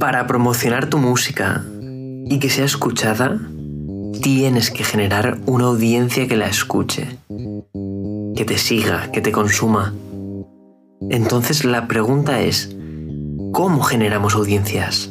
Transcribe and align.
Para 0.00 0.26
promocionar 0.28 0.88
tu 0.88 0.98
música 0.98 1.64
y 1.80 2.38
que 2.38 2.50
sea 2.50 2.64
escuchada, 2.64 3.38
tienes 4.22 4.70
que 4.70 4.84
generar 4.84 5.38
una 5.46 5.64
audiencia 5.64 6.28
que 6.28 6.36
la 6.36 6.46
escuche, 6.46 7.18
que 8.36 8.44
te 8.44 8.58
siga, 8.58 9.10
que 9.10 9.20
te 9.20 9.32
consuma. 9.32 9.94
Entonces 11.10 11.64
la 11.64 11.88
pregunta 11.88 12.40
es, 12.40 12.76
¿cómo 13.52 13.82
generamos 13.82 14.34
audiencias? 14.34 15.10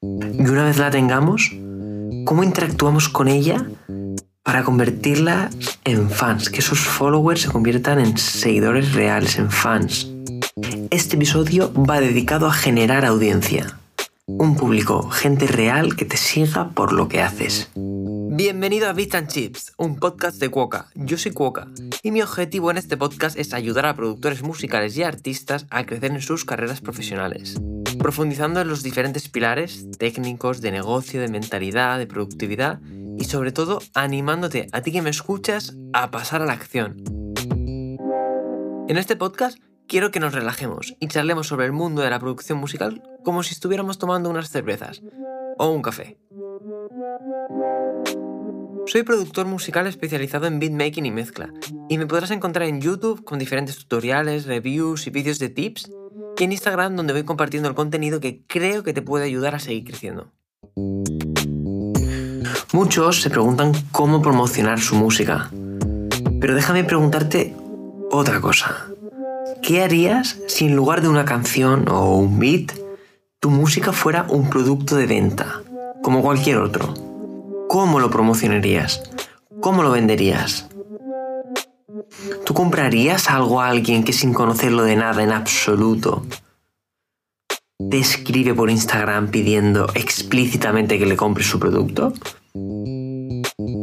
Y 0.00 0.46
una 0.46 0.64
vez 0.64 0.78
la 0.78 0.90
tengamos, 0.90 1.52
¿cómo 2.24 2.42
interactuamos 2.42 3.10
con 3.10 3.28
ella 3.28 3.66
para 4.42 4.64
convertirla 4.64 5.50
en 5.84 6.08
fans? 6.08 6.48
Que 6.48 6.60
esos 6.60 6.80
followers 6.80 7.42
se 7.42 7.50
conviertan 7.50 8.00
en 8.00 8.16
seguidores 8.16 8.94
reales, 8.94 9.38
en 9.38 9.50
fans. 9.50 10.10
Este 10.90 11.16
episodio 11.16 11.72
va 11.74 12.00
dedicado 12.00 12.46
a 12.46 12.52
generar 12.52 13.04
audiencia. 13.04 13.78
Un 14.26 14.56
público, 14.56 15.10
gente 15.10 15.46
real 15.46 15.96
que 15.96 16.06
te 16.06 16.16
siga 16.16 16.70
por 16.70 16.94
lo 16.94 17.08
que 17.08 17.20
haces. 17.20 17.70
Bienvenido 17.76 18.88
a 18.88 18.94
Beats 18.94 19.14
and 19.14 19.28
Chips, 19.28 19.74
un 19.76 19.96
podcast 19.96 20.40
de 20.40 20.48
Cuoca. 20.48 20.88
Yo 20.94 21.18
soy 21.18 21.32
Cuoca 21.32 21.68
y 22.02 22.10
mi 22.10 22.22
objetivo 22.22 22.70
en 22.70 22.78
este 22.78 22.96
podcast 22.96 23.38
es 23.38 23.52
ayudar 23.52 23.84
a 23.84 23.94
productores 23.94 24.42
musicales 24.42 24.96
y 24.96 25.02
artistas 25.02 25.66
a 25.68 25.84
crecer 25.84 26.10
en 26.12 26.22
sus 26.22 26.46
carreras 26.46 26.80
profesionales, 26.80 27.60
profundizando 27.98 28.62
en 28.62 28.68
los 28.68 28.82
diferentes 28.82 29.28
pilares 29.28 29.86
técnicos, 29.98 30.62
de 30.62 30.72
negocio, 30.72 31.20
de 31.20 31.28
mentalidad, 31.28 31.98
de 31.98 32.06
productividad 32.06 32.80
y 33.18 33.24
sobre 33.24 33.52
todo 33.52 33.80
animándote 33.92 34.68
a 34.72 34.80
ti 34.80 34.90
que 34.90 35.02
me 35.02 35.10
escuchas 35.10 35.76
a 35.92 36.10
pasar 36.10 36.40
a 36.40 36.46
la 36.46 36.54
acción. 36.54 37.04
En 38.88 38.96
este 38.96 39.16
podcast 39.16 39.58
quiero 39.88 40.10
que 40.10 40.20
nos 40.20 40.34
relajemos 40.34 40.96
y 41.00 41.08
charlemos 41.08 41.46
sobre 41.46 41.66
el 41.66 41.72
mundo 41.72 42.02
de 42.02 42.10
la 42.10 42.18
producción 42.18 42.58
musical 42.58 43.02
como 43.24 43.42
si 43.42 43.54
estuviéramos 43.54 43.98
tomando 43.98 44.30
unas 44.30 44.50
cervezas 44.50 45.02
o 45.58 45.70
un 45.70 45.82
café. 45.82 46.18
Soy 48.86 49.02
productor 49.02 49.46
musical 49.46 49.86
especializado 49.86 50.46
en 50.46 50.58
beatmaking 50.58 51.06
y 51.06 51.10
mezcla, 51.10 51.52
y 51.88 51.96
me 51.96 52.06
podrás 52.06 52.30
encontrar 52.30 52.68
en 52.68 52.82
YouTube 52.82 53.24
con 53.24 53.38
diferentes 53.38 53.78
tutoriales, 53.78 54.44
reviews 54.44 55.06
y 55.06 55.10
vídeos 55.10 55.38
de 55.38 55.48
tips, 55.48 55.90
y 56.38 56.44
en 56.44 56.52
Instagram 56.52 56.94
donde 56.94 57.14
voy 57.14 57.24
compartiendo 57.24 57.68
el 57.68 57.74
contenido 57.74 58.20
que 58.20 58.44
creo 58.46 58.82
que 58.82 58.92
te 58.92 59.00
puede 59.00 59.24
ayudar 59.24 59.54
a 59.54 59.58
seguir 59.58 59.84
creciendo. 59.84 60.32
Muchos 62.72 63.22
se 63.22 63.30
preguntan 63.30 63.72
cómo 63.90 64.20
promocionar 64.20 64.80
su 64.80 64.96
música, 64.96 65.50
pero 66.40 66.54
déjame 66.54 66.84
preguntarte 66.84 67.56
otra 68.10 68.40
cosa. 68.40 68.93
¿Qué 69.62 69.82
harías 69.82 70.38
si 70.46 70.66
en 70.66 70.76
lugar 70.76 71.00
de 71.02 71.08
una 71.08 71.24
canción 71.24 71.88
o 71.88 72.16
un 72.16 72.38
beat, 72.38 72.72
tu 73.40 73.50
música 73.50 73.92
fuera 73.92 74.26
un 74.28 74.50
producto 74.50 74.96
de 74.96 75.06
venta, 75.06 75.62
como 76.02 76.22
cualquier 76.22 76.58
otro? 76.58 76.94
¿Cómo 77.68 78.00
lo 78.00 78.10
promocionarías? 78.10 79.02
¿Cómo 79.60 79.82
lo 79.82 79.90
venderías? 79.90 80.68
¿Tú 82.44 82.54
comprarías 82.54 83.30
algo 83.30 83.60
a 83.60 83.68
alguien 83.68 84.04
que 84.04 84.12
sin 84.12 84.34
conocerlo 84.34 84.84
de 84.84 84.96
nada 84.96 85.22
en 85.22 85.32
absoluto 85.32 86.26
te 87.90 87.98
escribe 87.98 88.54
por 88.54 88.70
Instagram 88.70 89.30
pidiendo 89.30 89.88
explícitamente 89.94 90.98
que 90.98 91.06
le 91.06 91.16
compres 91.16 91.46
su 91.46 91.58
producto? 91.58 92.12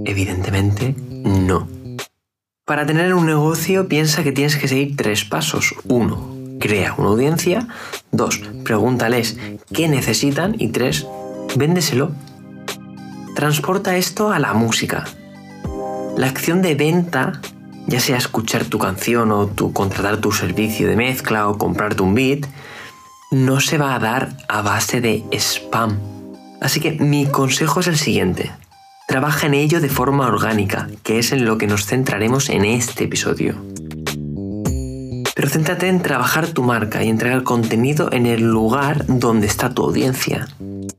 Evidentemente, 0.05 0.95
no. 0.97 1.80
Para 2.71 2.85
tener 2.85 3.13
un 3.13 3.25
negocio 3.25 3.89
piensa 3.89 4.23
que 4.23 4.31
tienes 4.31 4.55
que 4.55 4.69
seguir 4.69 4.95
tres 4.95 5.25
pasos. 5.25 5.75
Uno, 5.89 6.33
crea 6.57 6.95
una 6.97 7.09
audiencia. 7.09 7.67
Dos, 8.13 8.39
pregúntales 8.63 9.37
qué 9.73 9.89
necesitan. 9.89 10.55
Y 10.57 10.69
tres, 10.69 11.05
véndeselo. 11.57 12.11
Transporta 13.35 13.97
esto 13.97 14.31
a 14.31 14.39
la 14.39 14.53
música. 14.53 15.03
La 16.15 16.27
acción 16.27 16.61
de 16.61 16.75
venta, 16.75 17.41
ya 17.87 17.99
sea 17.99 18.15
escuchar 18.15 18.63
tu 18.63 18.79
canción 18.79 19.33
o 19.33 19.49
contratar 19.73 20.21
tu 20.21 20.31
servicio 20.31 20.87
de 20.87 20.95
mezcla 20.95 21.49
o 21.49 21.57
comprarte 21.57 22.03
un 22.03 22.15
beat, 22.15 22.47
no 23.31 23.59
se 23.59 23.79
va 23.79 23.95
a 23.95 23.99
dar 23.99 24.37
a 24.47 24.61
base 24.61 25.01
de 25.01 25.25
spam. 25.33 25.99
Así 26.61 26.79
que 26.79 26.91
mi 26.91 27.25
consejo 27.25 27.81
es 27.81 27.87
el 27.87 27.97
siguiente. 27.97 28.49
Trabaja 29.11 29.47
en 29.47 29.55
ello 29.55 29.81
de 29.81 29.89
forma 29.89 30.25
orgánica, 30.25 30.87
que 31.03 31.19
es 31.19 31.33
en 31.33 31.43
lo 31.43 31.57
que 31.57 31.67
nos 31.67 31.85
centraremos 31.85 32.49
en 32.49 32.63
este 32.63 33.03
episodio. 33.03 33.55
Pero 35.35 35.49
céntrate 35.49 35.89
en 35.89 36.01
trabajar 36.01 36.47
tu 36.47 36.63
marca 36.63 37.03
y 37.03 37.09
entregar 37.09 37.43
contenido 37.43 38.07
en 38.13 38.25
el 38.25 38.43
lugar 38.43 39.03
donde 39.07 39.47
está 39.47 39.73
tu 39.73 39.83
audiencia. 39.83 40.47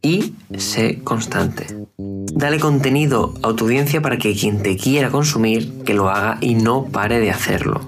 Y 0.03 0.35
sé 0.59 1.01
constante. 1.03 1.69
Dale 1.97 2.61
contenido 2.61 3.33
a 3.43 3.55
tu 3.55 3.65
audiencia 3.65 4.03
para 4.03 4.19
que 4.19 4.37
quien 4.37 4.63
te 4.63 4.77
quiera 4.77 5.09
consumir, 5.09 5.83
que 5.87 5.95
lo 5.95 6.11
haga 6.11 6.37
y 6.43 6.55
no 6.55 6.85
pare 6.85 7.19
de 7.19 7.31
hacerlo. 7.31 7.81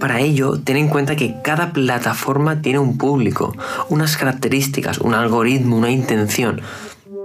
Para 0.00 0.18
ello, 0.18 0.58
ten 0.58 0.76
en 0.76 0.88
cuenta 0.88 1.14
que 1.14 1.36
cada 1.44 1.72
plataforma 1.72 2.60
tiene 2.60 2.80
un 2.80 2.98
público, 2.98 3.54
unas 3.88 4.16
características, 4.16 4.98
un 4.98 5.14
algoritmo, 5.14 5.76
una 5.76 5.92
intención 5.92 6.60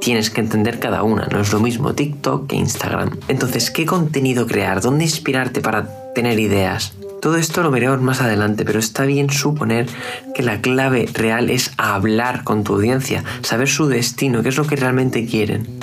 tienes 0.06 0.30
que 0.30 0.40
entender 0.40 0.78
cada 0.78 1.02
una. 1.02 1.26
No 1.32 1.40
es 1.40 1.52
lo 1.52 1.60
mismo 1.60 1.96
TikTok 1.96 2.46
que 2.46 2.56
Instagram. 2.56 3.18
Entonces, 3.28 3.72
¿qué 3.72 3.88
contenido 3.88 4.46
crear? 4.46 4.80
¿Dónde 4.80 5.04
inspirarte 5.04 5.62
para 5.62 6.14
tener 6.14 6.40
ideas? 6.40 6.94
Todo 7.24 7.38
esto 7.38 7.64
lo 7.64 7.72
veremos 7.72 8.00
más 8.02 8.22
adelante, 8.22 8.66
pero 8.66 8.78
está 8.78 9.06
bien 9.06 9.32
suponer 9.32 9.88
que 10.36 10.44
la 10.44 10.62
clave 10.62 11.10
real 11.12 11.50
es 11.50 11.72
hablar 11.78 12.44
con 12.44 12.64
tu 12.64 12.76
audiencia, 12.76 13.24
saber 13.42 13.68
su 13.68 13.88
destino, 13.88 14.44
qué 14.44 14.50
es 14.50 14.58
lo 14.58 14.68
que 14.68 14.76
realmente 14.76 15.26
quieren. 15.26 15.80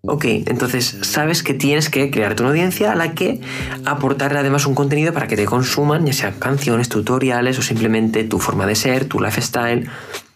Ok, 0.00 0.24
entonces 0.24 0.96
sabes 1.02 1.42
que 1.42 1.52
tienes 1.52 1.90
que 1.90 2.10
crearte 2.10 2.42
una 2.42 2.52
audiencia 2.52 2.92
a 2.92 2.96
la 2.96 3.12
que 3.12 3.42
aportarle 3.84 4.38
además 4.38 4.64
un 4.64 4.74
contenido 4.74 5.12
para 5.12 5.28
que 5.28 5.36
te 5.36 5.44
consuman, 5.44 6.06
ya 6.06 6.14
sea 6.14 6.32
canciones, 6.38 6.88
tutoriales 6.88 7.58
o 7.58 7.62
simplemente 7.62 8.24
tu 8.24 8.38
forma 8.38 8.64
de 8.64 8.76
ser, 8.76 9.04
tu 9.04 9.20
lifestyle. 9.20 9.90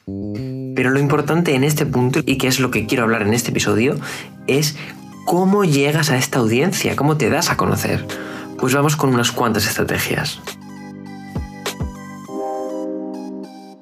Pero 0.06 0.90
lo 0.90 0.98
importante 0.98 1.54
en 1.54 1.64
este 1.64 1.86
punto, 1.86 2.20
y 2.24 2.38
que 2.38 2.48
es 2.48 2.60
lo 2.60 2.70
que 2.70 2.86
quiero 2.86 3.04
hablar 3.04 3.22
en 3.22 3.34
este 3.34 3.50
episodio, 3.50 3.96
es 4.46 4.76
cómo 5.26 5.64
llegas 5.64 6.10
a 6.10 6.16
esta 6.16 6.38
audiencia, 6.38 6.96
cómo 6.96 7.16
te 7.16 7.30
das 7.30 7.50
a 7.50 7.56
conocer. 7.56 8.06
Pues 8.58 8.74
vamos 8.74 8.96
con 8.96 9.14
unas 9.14 9.32
cuantas 9.32 9.66
estrategias. 9.66 10.40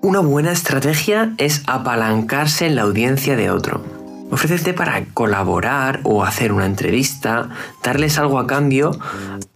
Una 0.02 0.20
buena 0.20 0.52
estrategia 0.52 1.34
es 1.36 1.62
apalancarse 1.66 2.66
en 2.66 2.76
la 2.76 2.82
audiencia 2.82 3.36
de 3.36 3.50
otro. 3.50 3.84
Ofrécete 4.30 4.72
para 4.72 5.04
colaborar 5.06 6.00
o 6.04 6.24
hacer 6.24 6.52
una 6.52 6.66
entrevista, 6.66 7.50
darles 7.82 8.18
algo 8.18 8.38
a 8.38 8.46
cambio 8.46 8.98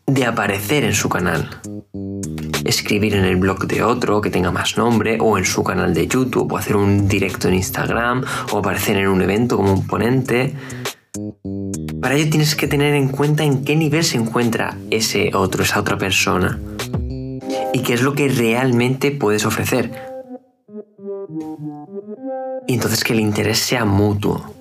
de 0.06 0.26
aparecer 0.26 0.84
en 0.84 0.94
su 0.94 1.08
canal 1.08 1.48
escribir 2.64 3.14
en 3.14 3.24
el 3.24 3.36
blog 3.36 3.66
de 3.66 3.82
otro 3.82 4.20
que 4.20 4.30
tenga 4.30 4.50
más 4.50 4.76
nombre 4.76 5.18
o 5.20 5.38
en 5.38 5.44
su 5.44 5.62
canal 5.62 5.94
de 5.94 6.06
YouTube 6.06 6.52
o 6.52 6.58
hacer 6.58 6.76
un 6.76 7.06
directo 7.08 7.48
en 7.48 7.54
Instagram 7.54 8.24
o 8.52 8.58
aparecer 8.58 8.96
en 8.96 9.08
un 9.08 9.20
evento 9.22 9.56
como 9.56 9.72
un 9.72 9.86
ponente. 9.86 10.54
Para 12.00 12.16
ello 12.16 12.30
tienes 12.30 12.54
que 12.56 12.66
tener 12.66 12.94
en 12.94 13.08
cuenta 13.08 13.44
en 13.44 13.64
qué 13.64 13.76
nivel 13.76 14.04
se 14.04 14.16
encuentra 14.16 14.76
ese 14.90 15.30
otro, 15.34 15.62
esa 15.62 15.80
otra 15.80 15.96
persona 15.98 16.58
y 17.72 17.80
qué 17.80 17.94
es 17.94 18.02
lo 18.02 18.14
que 18.14 18.28
realmente 18.28 19.10
puedes 19.10 19.46
ofrecer. 19.46 19.90
Y 22.66 22.74
entonces 22.74 23.04
que 23.04 23.12
el 23.12 23.20
interés 23.20 23.58
sea 23.58 23.84
mutuo. 23.84 24.54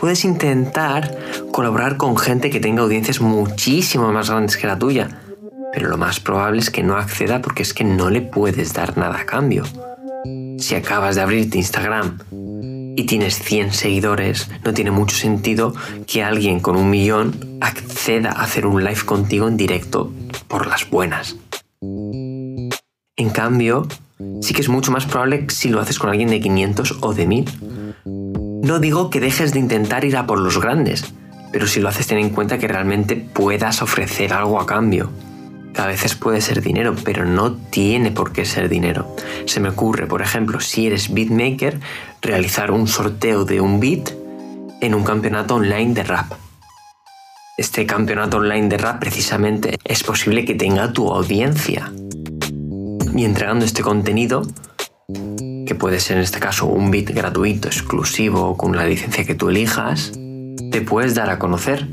Puedes 0.00 0.24
intentar 0.24 1.18
colaborar 1.52 1.96
con 1.96 2.16
gente 2.16 2.50
que 2.50 2.60
tenga 2.60 2.82
audiencias 2.82 3.20
muchísimo 3.20 4.12
más 4.12 4.30
grandes 4.30 4.56
que 4.56 4.66
la 4.66 4.78
tuya 4.78 5.27
pero 5.72 5.88
lo 5.88 5.98
más 5.98 6.20
probable 6.20 6.60
es 6.60 6.70
que 6.70 6.82
no 6.82 6.96
acceda 6.96 7.40
porque 7.42 7.62
es 7.62 7.74
que 7.74 7.84
no 7.84 8.10
le 8.10 8.20
puedes 8.20 8.72
dar 8.72 8.96
nada 8.96 9.20
a 9.20 9.26
cambio. 9.26 9.64
Si 10.58 10.74
acabas 10.74 11.16
de 11.16 11.22
abrirte 11.22 11.58
Instagram 11.58 12.18
y 12.96 13.04
tienes 13.04 13.38
100 13.38 13.72
seguidores, 13.72 14.50
no 14.64 14.74
tiene 14.74 14.90
mucho 14.90 15.16
sentido 15.16 15.74
que 16.06 16.24
alguien 16.24 16.60
con 16.60 16.76
un 16.76 16.90
millón 16.90 17.58
acceda 17.60 18.30
a 18.30 18.42
hacer 18.42 18.66
un 18.66 18.82
live 18.82 19.04
contigo 19.04 19.46
en 19.46 19.56
directo 19.56 20.12
por 20.48 20.66
las 20.66 20.88
buenas. 20.90 21.36
En 21.80 23.30
cambio, 23.32 23.86
sí 24.40 24.54
que 24.54 24.62
es 24.62 24.68
mucho 24.68 24.90
más 24.90 25.06
probable 25.06 25.46
si 25.48 25.68
lo 25.68 25.80
haces 25.80 25.98
con 25.98 26.10
alguien 26.10 26.30
de 26.30 26.40
500 26.40 26.98
o 27.00 27.14
de 27.14 27.26
1000. 27.26 27.44
No 28.64 28.80
digo 28.80 29.10
que 29.10 29.20
dejes 29.20 29.52
de 29.52 29.60
intentar 29.60 30.04
ir 30.04 30.16
a 30.16 30.26
por 30.26 30.40
los 30.40 30.60
grandes, 30.60 31.14
pero 31.52 31.66
si 31.66 31.80
lo 31.80 31.88
haces 31.88 32.06
ten 32.06 32.18
en 32.18 32.30
cuenta 32.30 32.58
que 32.58 32.68
realmente 32.68 33.16
puedas 33.16 33.80
ofrecer 33.80 34.32
algo 34.32 34.60
a 34.60 34.66
cambio 34.66 35.10
a 35.78 35.86
veces 35.86 36.16
puede 36.16 36.40
ser 36.40 36.60
dinero, 36.60 36.94
pero 37.04 37.24
no 37.24 37.54
tiene 37.54 38.10
por 38.10 38.32
qué 38.32 38.44
ser 38.44 38.68
dinero. 38.68 39.14
Se 39.46 39.60
me 39.60 39.68
ocurre, 39.68 40.06
por 40.06 40.22
ejemplo, 40.22 40.60
si 40.60 40.88
eres 40.88 41.14
beatmaker, 41.14 41.78
realizar 42.20 42.72
un 42.72 42.88
sorteo 42.88 43.44
de 43.44 43.60
un 43.60 43.78
beat 43.78 44.10
en 44.80 44.94
un 44.94 45.04
campeonato 45.04 45.54
online 45.54 45.94
de 45.94 46.02
rap. 46.02 46.32
Este 47.56 47.86
campeonato 47.86 48.38
online 48.38 48.68
de 48.68 48.78
rap 48.78 48.98
precisamente 48.98 49.78
es 49.84 50.02
posible 50.02 50.44
que 50.44 50.54
tenga 50.54 50.92
tu 50.92 51.10
audiencia. 51.10 51.92
Y 53.14 53.24
entregando 53.24 53.64
este 53.64 53.82
contenido, 53.82 54.42
que 55.66 55.74
puede 55.74 56.00
ser 56.00 56.16
en 56.16 56.24
este 56.24 56.40
caso 56.40 56.66
un 56.66 56.90
bit 56.90 57.10
gratuito, 57.10 57.68
exclusivo, 57.68 58.56
con 58.56 58.76
la 58.76 58.84
licencia 58.84 59.24
que 59.24 59.34
tú 59.34 59.48
elijas, 59.48 60.12
te 60.70 60.80
puedes 60.82 61.14
dar 61.14 61.30
a 61.30 61.38
conocer. 61.38 61.88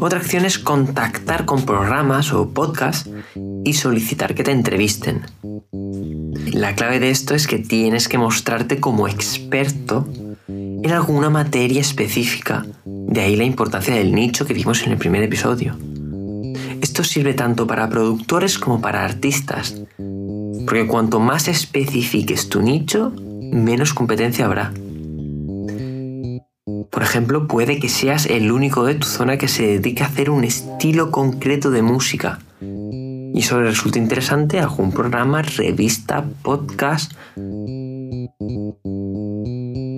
Otra 0.00 0.20
acción 0.20 0.44
es 0.44 0.58
contactar 0.58 1.44
con 1.44 1.64
programas 1.64 2.32
o 2.32 2.50
podcasts 2.50 3.10
y 3.64 3.72
solicitar 3.72 4.34
que 4.34 4.44
te 4.44 4.52
entrevisten. 4.52 5.22
La 6.52 6.74
clave 6.74 7.00
de 7.00 7.10
esto 7.10 7.34
es 7.34 7.46
que 7.46 7.58
tienes 7.58 8.08
que 8.08 8.16
mostrarte 8.16 8.78
como 8.78 9.08
experto 9.08 10.08
en 10.46 10.90
alguna 10.92 11.30
materia 11.30 11.80
específica. 11.80 12.64
De 12.84 13.20
ahí 13.20 13.34
la 13.34 13.44
importancia 13.44 13.94
del 13.94 14.14
nicho 14.14 14.46
que 14.46 14.54
vimos 14.54 14.84
en 14.84 14.92
el 14.92 14.98
primer 14.98 15.22
episodio. 15.22 15.76
Esto 16.80 17.02
sirve 17.02 17.34
tanto 17.34 17.66
para 17.66 17.88
productores 17.88 18.58
como 18.58 18.80
para 18.80 19.04
artistas, 19.04 19.82
porque 20.64 20.86
cuanto 20.86 21.18
más 21.18 21.48
especifiques 21.48 22.48
tu 22.48 22.62
nicho, 22.62 23.12
menos 23.52 23.94
competencia 23.94 24.44
habrá. 24.44 24.72
Por 26.90 27.02
ejemplo, 27.02 27.46
puede 27.46 27.78
que 27.78 27.88
seas 27.88 28.26
el 28.26 28.50
único 28.50 28.84
de 28.84 28.94
tu 28.94 29.06
zona 29.06 29.38
que 29.38 29.48
se 29.48 29.66
dedique 29.66 30.02
a 30.02 30.06
hacer 30.06 30.30
un 30.30 30.44
estilo 30.44 31.10
concreto 31.10 31.70
de 31.70 31.82
música. 31.82 32.38
Y 32.60 33.40
eso 33.40 33.60
resulta 33.60 33.98
interesante 33.98 34.58
algún 34.58 34.90
programa, 34.90 35.42
revista, 35.42 36.24
podcast. 36.42 37.12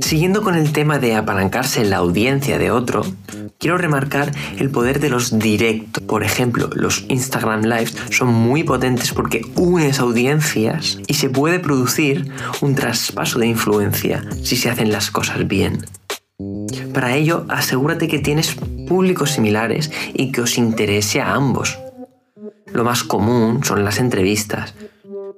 Siguiendo 0.00 0.42
con 0.42 0.56
el 0.56 0.72
tema 0.72 0.98
de 0.98 1.14
apalancarse 1.14 1.82
en 1.82 1.90
la 1.90 1.98
audiencia 1.98 2.58
de 2.58 2.72
otro, 2.72 3.02
quiero 3.58 3.78
remarcar 3.78 4.32
el 4.58 4.68
poder 4.70 4.98
de 4.98 5.08
los 5.08 5.38
directos. 5.38 6.02
Por 6.02 6.24
ejemplo, 6.24 6.68
los 6.74 7.04
Instagram 7.08 7.62
Lives 7.62 7.96
son 8.10 8.28
muy 8.28 8.64
potentes 8.64 9.12
porque 9.12 9.42
unes 9.54 10.00
audiencias 10.00 10.98
y 11.06 11.14
se 11.14 11.30
puede 11.30 11.60
producir 11.60 12.32
un 12.60 12.74
traspaso 12.74 13.38
de 13.38 13.46
influencia 13.46 14.24
si 14.42 14.56
se 14.56 14.68
hacen 14.68 14.90
las 14.90 15.12
cosas 15.12 15.46
bien. 15.46 15.78
Para 16.92 17.14
ello, 17.14 17.44
asegúrate 17.48 18.08
que 18.08 18.18
tienes 18.18 18.54
públicos 18.88 19.32
similares 19.32 19.90
y 20.14 20.32
que 20.32 20.42
os 20.42 20.58
interese 20.58 21.20
a 21.20 21.34
ambos. 21.34 21.78
Lo 22.72 22.84
más 22.84 23.02
común 23.02 23.64
son 23.64 23.84
las 23.84 23.98
entrevistas, 23.98 24.74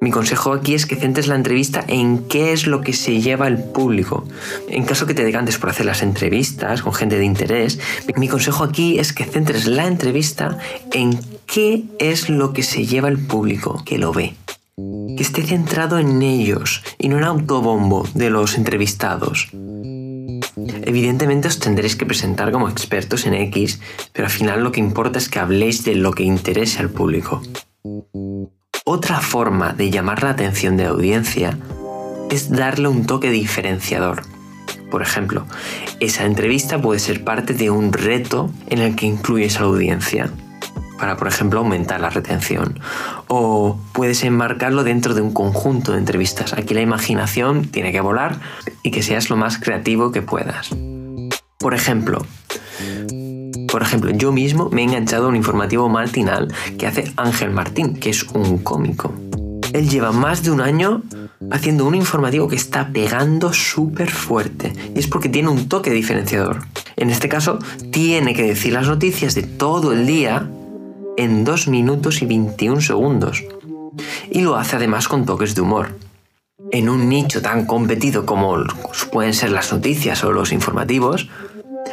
mi 0.02 0.10
consejo 0.10 0.52
aquí 0.52 0.74
es 0.74 0.84
que 0.84 0.96
centres 0.96 1.28
la 1.28 1.36
entrevista 1.36 1.84
en 1.86 2.26
qué 2.26 2.52
es 2.52 2.66
lo 2.66 2.80
que 2.80 2.92
se 2.92 3.20
lleva 3.20 3.46
el 3.46 3.62
público. 3.62 4.26
En 4.68 4.82
caso 4.82 5.06
que 5.06 5.14
te 5.14 5.22
decantes 5.22 5.58
por 5.58 5.70
hacer 5.70 5.86
las 5.86 6.02
entrevistas 6.02 6.82
con 6.82 6.92
gente 6.92 7.18
de 7.18 7.24
interés, 7.24 7.78
mi 8.16 8.26
consejo 8.26 8.64
aquí 8.64 8.98
es 8.98 9.12
que 9.12 9.22
centres 9.22 9.68
la 9.68 9.86
entrevista 9.86 10.58
en 10.92 11.20
qué 11.46 11.84
es 12.00 12.28
lo 12.28 12.52
que 12.52 12.64
se 12.64 12.84
lleva 12.84 13.06
el 13.06 13.24
público 13.24 13.80
que 13.84 13.98
lo 13.98 14.12
ve. 14.12 14.34
Que 14.76 15.22
esté 15.22 15.44
centrado 15.44 16.00
en 16.00 16.20
ellos 16.20 16.82
y 16.98 17.08
no 17.08 17.18
en 17.18 17.22
autobombo 17.22 18.04
de 18.12 18.28
los 18.30 18.58
entrevistados. 18.58 19.50
Evidentemente 20.92 21.48
os 21.48 21.56
tendréis 21.56 21.96
que 21.96 22.04
presentar 22.04 22.52
como 22.52 22.68
expertos 22.68 23.24
en 23.24 23.32
X, 23.32 23.80
pero 24.12 24.26
al 24.26 24.30
final 24.30 24.62
lo 24.62 24.72
que 24.72 24.80
importa 24.80 25.16
es 25.18 25.30
que 25.30 25.38
habléis 25.38 25.84
de 25.84 25.94
lo 25.94 26.12
que 26.12 26.22
interese 26.22 26.80
al 26.80 26.90
público. 26.90 27.40
Otra 28.84 29.20
forma 29.20 29.72
de 29.72 29.88
llamar 29.88 30.22
la 30.22 30.36
atención 30.36 30.76
de 30.76 30.84
la 30.84 30.90
audiencia 30.90 31.56
es 32.28 32.50
darle 32.50 32.88
un 32.88 33.06
toque 33.06 33.30
diferenciador. 33.30 34.20
Por 34.90 35.00
ejemplo, 35.00 35.46
esa 35.98 36.26
entrevista 36.26 36.78
puede 36.82 37.00
ser 37.00 37.24
parte 37.24 37.54
de 37.54 37.70
un 37.70 37.94
reto 37.94 38.50
en 38.68 38.80
el 38.80 38.94
que 38.94 39.06
incluyes 39.06 39.56
a 39.56 39.60
la 39.60 39.68
audiencia 39.68 40.30
para, 41.02 41.16
por 41.16 41.26
ejemplo, 41.26 41.58
aumentar 41.58 42.00
la 42.00 42.10
retención. 42.10 42.78
O 43.26 43.76
puedes 43.92 44.22
enmarcarlo 44.22 44.84
dentro 44.84 45.14
de 45.14 45.20
un 45.20 45.32
conjunto 45.34 45.90
de 45.90 45.98
entrevistas. 45.98 46.52
Aquí 46.52 46.74
la 46.74 46.80
imaginación 46.80 47.66
tiene 47.66 47.90
que 47.90 48.00
volar 48.00 48.38
y 48.84 48.92
que 48.92 49.02
seas 49.02 49.28
lo 49.28 49.36
más 49.36 49.58
creativo 49.58 50.12
que 50.12 50.22
puedas. 50.22 50.70
Por 51.58 51.74
ejemplo, 51.74 52.24
por 53.66 53.82
ejemplo, 53.82 54.12
yo 54.12 54.30
mismo 54.30 54.68
me 54.70 54.82
he 54.82 54.84
enganchado 54.84 55.26
a 55.26 55.28
un 55.30 55.34
informativo 55.34 55.88
matinal 55.88 56.54
que 56.78 56.86
hace 56.86 57.12
Ángel 57.16 57.50
Martín, 57.50 57.96
que 57.96 58.10
es 58.10 58.22
un 58.22 58.58
cómico. 58.58 59.12
Él 59.72 59.90
lleva 59.90 60.12
más 60.12 60.44
de 60.44 60.52
un 60.52 60.60
año 60.60 61.02
haciendo 61.50 61.84
un 61.84 61.96
informativo 61.96 62.46
que 62.46 62.54
está 62.54 62.90
pegando 62.92 63.52
súper 63.52 64.08
fuerte. 64.08 64.72
Y 64.94 65.00
es 65.00 65.08
porque 65.08 65.28
tiene 65.28 65.48
un 65.48 65.68
toque 65.68 65.90
diferenciador. 65.90 66.60
En 66.94 67.10
este 67.10 67.28
caso, 67.28 67.58
tiene 67.90 68.34
que 68.34 68.44
decir 68.44 68.72
las 68.72 68.86
noticias 68.86 69.34
de 69.34 69.42
todo 69.42 69.92
el 69.92 70.06
día 70.06 70.48
en 71.16 71.44
2 71.44 71.68
minutos 71.68 72.22
y 72.22 72.26
21 72.26 72.80
segundos. 72.80 73.44
Y 74.30 74.40
lo 74.40 74.56
hace 74.56 74.76
además 74.76 75.08
con 75.08 75.26
toques 75.26 75.54
de 75.54 75.60
humor. 75.60 75.98
En 76.70 76.88
un 76.88 77.08
nicho 77.08 77.42
tan 77.42 77.66
competido 77.66 78.24
como 78.24 78.56
pueden 79.10 79.34
ser 79.34 79.50
las 79.50 79.72
noticias 79.72 80.24
o 80.24 80.32
los 80.32 80.52
informativos, 80.52 81.28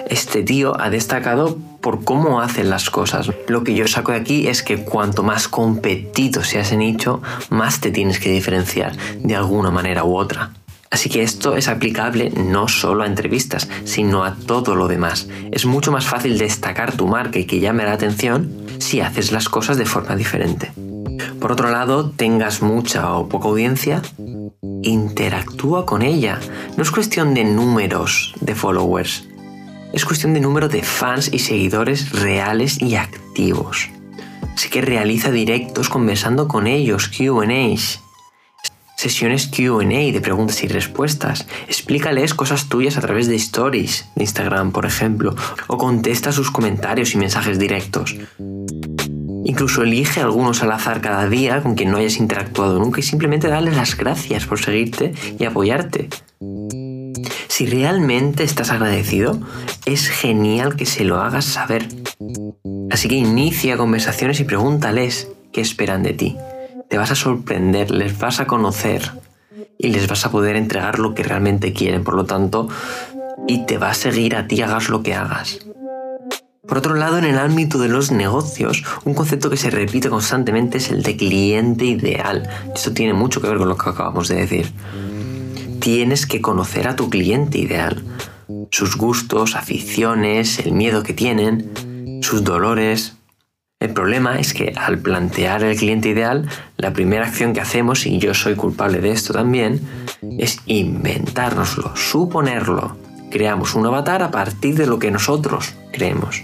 este 0.08 0.44
tío 0.44 0.80
ha 0.80 0.90
destacado 0.90 1.58
por 1.82 2.04
cómo 2.04 2.42
hacen 2.42 2.70
las 2.70 2.90
cosas. 2.90 3.32
Lo 3.48 3.64
que 3.64 3.76
yo 3.76 3.88
saco 3.88 4.12
de 4.12 4.20
aquí 4.20 4.48
es 4.48 4.64
que 4.64 4.84
cuanto 4.84 5.24
más 5.24 5.48
competido 5.48 6.44
sea 6.44 6.62
ese 6.62 6.78
nicho, 6.78 7.22
más 7.50 7.82
te 7.82 7.92
tienes 7.92 8.20
que 8.20 8.32
diferenciar 8.32 8.96
de 9.18 9.36
alguna 9.36 9.72
manera 9.72 10.04
u 10.04 10.16
otra. 10.16 10.52
Así 10.92 11.10
que 11.10 11.22
esto 11.22 11.56
es 11.56 11.68
aplicable 11.68 12.32
no 12.32 12.68
solo 12.68 13.04
a 13.04 13.08
entrevistas, 13.08 13.70
sino 13.84 14.24
a 14.24 14.34
todo 14.34 14.76
lo 14.76 14.88
demás. 14.88 15.28
Es 15.52 15.66
mucho 15.66 15.92
más 15.92 16.08
fácil 16.08 16.38
destacar 16.40 16.94
tu 16.94 17.08
marca 17.08 17.38
y 17.38 17.46
que 17.46 17.60
llame 17.60 17.84
la 17.84 17.94
atención 17.94 18.69
si 18.90 19.02
haces 19.02 19.32
las 19.32 19.50
cosas 19.50 19.78
de 19.78 19.86
forma 19.86 20.16
diferente. 20.16 20.72
Por 21.40 21.52
otro 21.52 21.70
lado, 21.70 22.10
tengas 22.10 22.64
mucha 22.64 23.14
o 23.14 23.30
poca 23.30 23.48
audiencia, 23.48 24.02
interactúa 24.82 25.86
con 25.86 26.02
ella. 26.02 26.40
No 26.76 26.82
es 26.82 26.90
cuestión 26.90 27.36
de 27.36 27.44
números 27.44 28.34
de 28.42 28.56
followers, 28.56 29.28
es 29.94 30.06
cuestión 30.06 30.34
de 30.34 30.40
número 30.40 30.70
de 30.70 30.82
fans 30.82 31.30
y 31.32 31.38
seguidores 31.38 32.14
reales 32.14 32.82
y 32.82 32.96
activos. 32.96 33.92
Así 34.56 34.70
que 34.70 34.82
realiza 34.82 35.30
directos 35.30 35.88
conversando 35.88 36.48
con 36.48 36.66
ellos, 36.66 37.10
QAs. 37.10 38.02
Sesiones 39.00 39.48
QA 39.48 40.12
de 40.12 40.20
preguntas 40.20 40.62
y 40.62 40.68
respuestas. 40.68 41.48
Explícales 41.68 42.34
cosas 42.34 42.68
tuyas 42.68 42.98
a 42.98 43.00
través 43.00 43.30
de 43.30 43.36
stories 43.36 44.10
de 44.14 44.24
Instagram, 44.24 44.74
por 44.74 44.86
ejemplo, 44.86 45.38
o 45.68 45.78
contesta 45.78 46.34
sus 46.34 46.52
comentarios 46.52 47.14
y 47.14 47.18
mensajes 47.18 47.58
directos. 47.58 48.18
Incluso 49.46 49.84
elige 49.84 50.20
algunos 50.20 50.64
al 50.64 50.74
azar 50.74 51.00
cada 51.00 51.30
día 51.30 51.64
con 51.64 51.76
quien 51.76 51.92
no 51.92 51.98
hayas 51.98 52.18
interactuado 52.18 52.78
nunca 52.78 53.00
y 53.00 53.04
simplemente 53.04 53.48
dale 53.48 53.72
las 53.72 53.96
gracias 53.96 54.46
por 54.46 54.60
seguirte 54.60 55.14
y 55.40 55.46
apoyarte. 55.46 56.10
Si 57.48 57.68
realmente 57.68 58.44
estás 58.44 58.70
agradecido, 58.70 59.40
es 59.86 60.10
genial 60.10 60.76
que 60.76 60.86
se 60.86 61.06
lo 61.06 61.22
hagas 61.22 61.46
saber. 61.46 61.88
Así 62.92 63.08
que 63.08 63.16
inicia 63.16 63.78
conversaciones 63.78 64.42
y 64.42 64.44
pregúntales 64.44 65.30
qué 65.54 65.62
esperan 65.62 66.04
de 66.04 66.12
ti. 66.12 66.36
Te 66.90 66.98
vas 66.98 67.12
a 67.12 67.16
sorprender, 67.16 67.92
les 67.92 68.18
vas 68.18 68.40
a 68.40 68.48
conocer 68.48 69.12
y 69.78 69.90
les 69.90 70.08
vas 70.08 70.26
a 70.26 70.32
poder 70.32 70.56
entregar 70.56 71.00
lo 71.00 71.14
que 71.14 71.24
realmente 71.24 71.74
quieren. 71.74 72.04
Por 72.04 72.16
lo 72.16 72.26
tanto, 72.26 72.68
y 73.48 73.66
te 73.66 73.78
va 73.78 73.92
a 73.92 73.94
seguir 73.94 74.36
a 74.36 74.48
ti 74.48 74.62
hagas 74.62 74.90
lo 74.90 75.04
que 75.04 75.14
hagas. 75.14 75.60
Por 76.68 76.78
otro 76.78 76.94
lado, 76.94 77.18
en 77.18 77.26
el 77.26 77.40
ámbito 77.40 77.80
de 77.80 77.90
los 77.90 78.12
negocios, 78.12 78.84
un 79.04 79.16
concepto 79.16 79.50
que 79.50 79.58
se 79.58 79.72
repite 79.72 80.10
constantemente 80.10 80.78
es 80.78 80.92
el 80.92 81.02
de 81.02 81.18
cliente 81.18 81.86
ideal. 81.86 82.48
Esto 82.76 82.94
tiene 82.94 83.14
mucho 83.14 83.42
que 83.42 83.48
ver 83.48 83.58
con 83.58 83.70
lo 83.70 83.78
que 83.78 83.90
acabamos 83.90 84.28
de 84.28 84.36
decir 84.36 84.72
tienes 85.80 86.26
que 86.26 86.42
conocer 86.42 86.88
a 86.88 86.96
tu 86.96 87.10
cliente 87.10 87.58
ideal, 87.58 88.04
sus 88.70 88.98
gustos, 88.98 89.56
aficiones, 89.56 90.60
el 90.60 90.74
miedo 90.74 91.04
que 91.04 91.14
tienen, 91.14 92.20
sus 92.22 92.44
dolores. 92.44 93.16
El 93.80 93.92
problema 93.92 94.38
es 94.38 94.54
que 94.54 94.74
al 94.76 95.00
plantear 95.00 95.64
el 95.64 95.78
cliente 95.78 96.10
ideal, 96.10 96.50
la 96.76 96.92
primera 96.92 97.26
acción 97.26 97.54
que 97.54 97.62
hacemos, 97.62 98.06
y 98.06 98.20
yo 98.20 98.34
soy 98.34 98.56
culpable 98.56 99.00
de 99.00 99.12
esto 99.12 99.32
también, 99.32 99.80
es 100.38 100.60
inventárnoslo, 100.66 101.96
suponerlo. 101.96 102.98
Creamos 103.32 103.76
un 103.76 103.86
avatar 103.86 104.22
a 104.22 104.32
partir 104.32 104.76
de 104.76 104.86
lo 104.86 105.00
que 105.00 105.12
nosotros 105.12 105.76
creemos. 105.94 106.44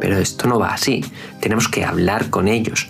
Pero 0.00 0.18
esto 0.18 0.48
no 0.48 0.58
va 0.58 0.74
así. 0.74 1.04
Tenemos 1.40 1.68
que 1.68 1.84
hablar 1.84 2.28
con 2.28 2.48
ellos 2.48 2.88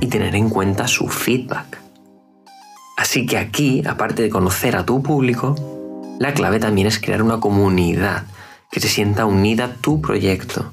y 0.00 0.08
tener 0.08 0.34
en 0.34 0.50
cuenta 0.50 0.88
su 0.88 1.06
feedback. 1.06 1.78
Así 2.96 3.26
que 3.26 3.38
aquí, 3.38 3.84
aparte 3.86 4.22
de 4.22 4.30
conocer 4.30 4.74
a 4.74 4.84
tu 4.84 5.04
público, 5.04 5.54
la 6.18 6.34
clave 6.34 6.58
también 6.58 6.88
es 6.88 6.98
crear 6.98 7.22
una 7.22 7.38
comunidad 7.38 8.24
que 8.72 8.80
se 8.80 8.88
sienta 8.88 9.24
unida 9.24 9.66
a 9.66 9.74
tu 9.74 10.00
proyecto. 10.00 10.72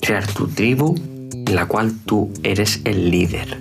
Crear 0.00 0.24
tu 0.28 0.46
tribu 0.46 1.11
en 1.32 1.54
la 1.54 1.66
cual 1.66 1.92
tú 2.04 2.32
eres 2.42 2.80
el 2.84 3.10
líder. 3.10 3.58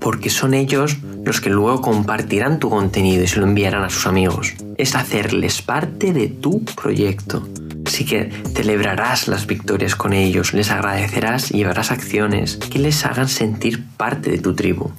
Porque 0.00 0.30
son 0.30 0.54
ellos 0.54 0.96
los 1.24 1.40
que 1.40 1.50
luego 1.50 1.80
compartirán 1.80 2.58
tu 2.58 2.70
contenido 2.70 3.22
y 3.22 3.28
se 3.28 3.40
lo 3.40 3.46
enviarán 3.46 3.84
a 3.84 3.90
sus 3.90 4.06
amigos. 4.06 4.54
Es 4.76 4.94
hacerles 4.94 5.62
parte 5.62 6.12
de 6.12 6.28
tu 6.28 6.64
proyecto. 6.64 7.46
Así 7.86 8.04
que 8.04 8.30
celebrarás 8.54 9.28
las 9.28 9.46
victorias 9.46 9.96
con 9.96 10.12
ellos, 10.12 10.54
les 10.54 10.70
agradecerás 10.70 11.50
y 11.50 11.58
llevarás 11.58 11.90
acciones 11.90 12.56
que 12.56 12.78
les 12.78 13.04
hagan 13.04 13.28
sentir 13.28 13.84
parte 13.96 14.30
de 14.30 14.38
tu 14.38 14.54
tribu. 14.54 14.90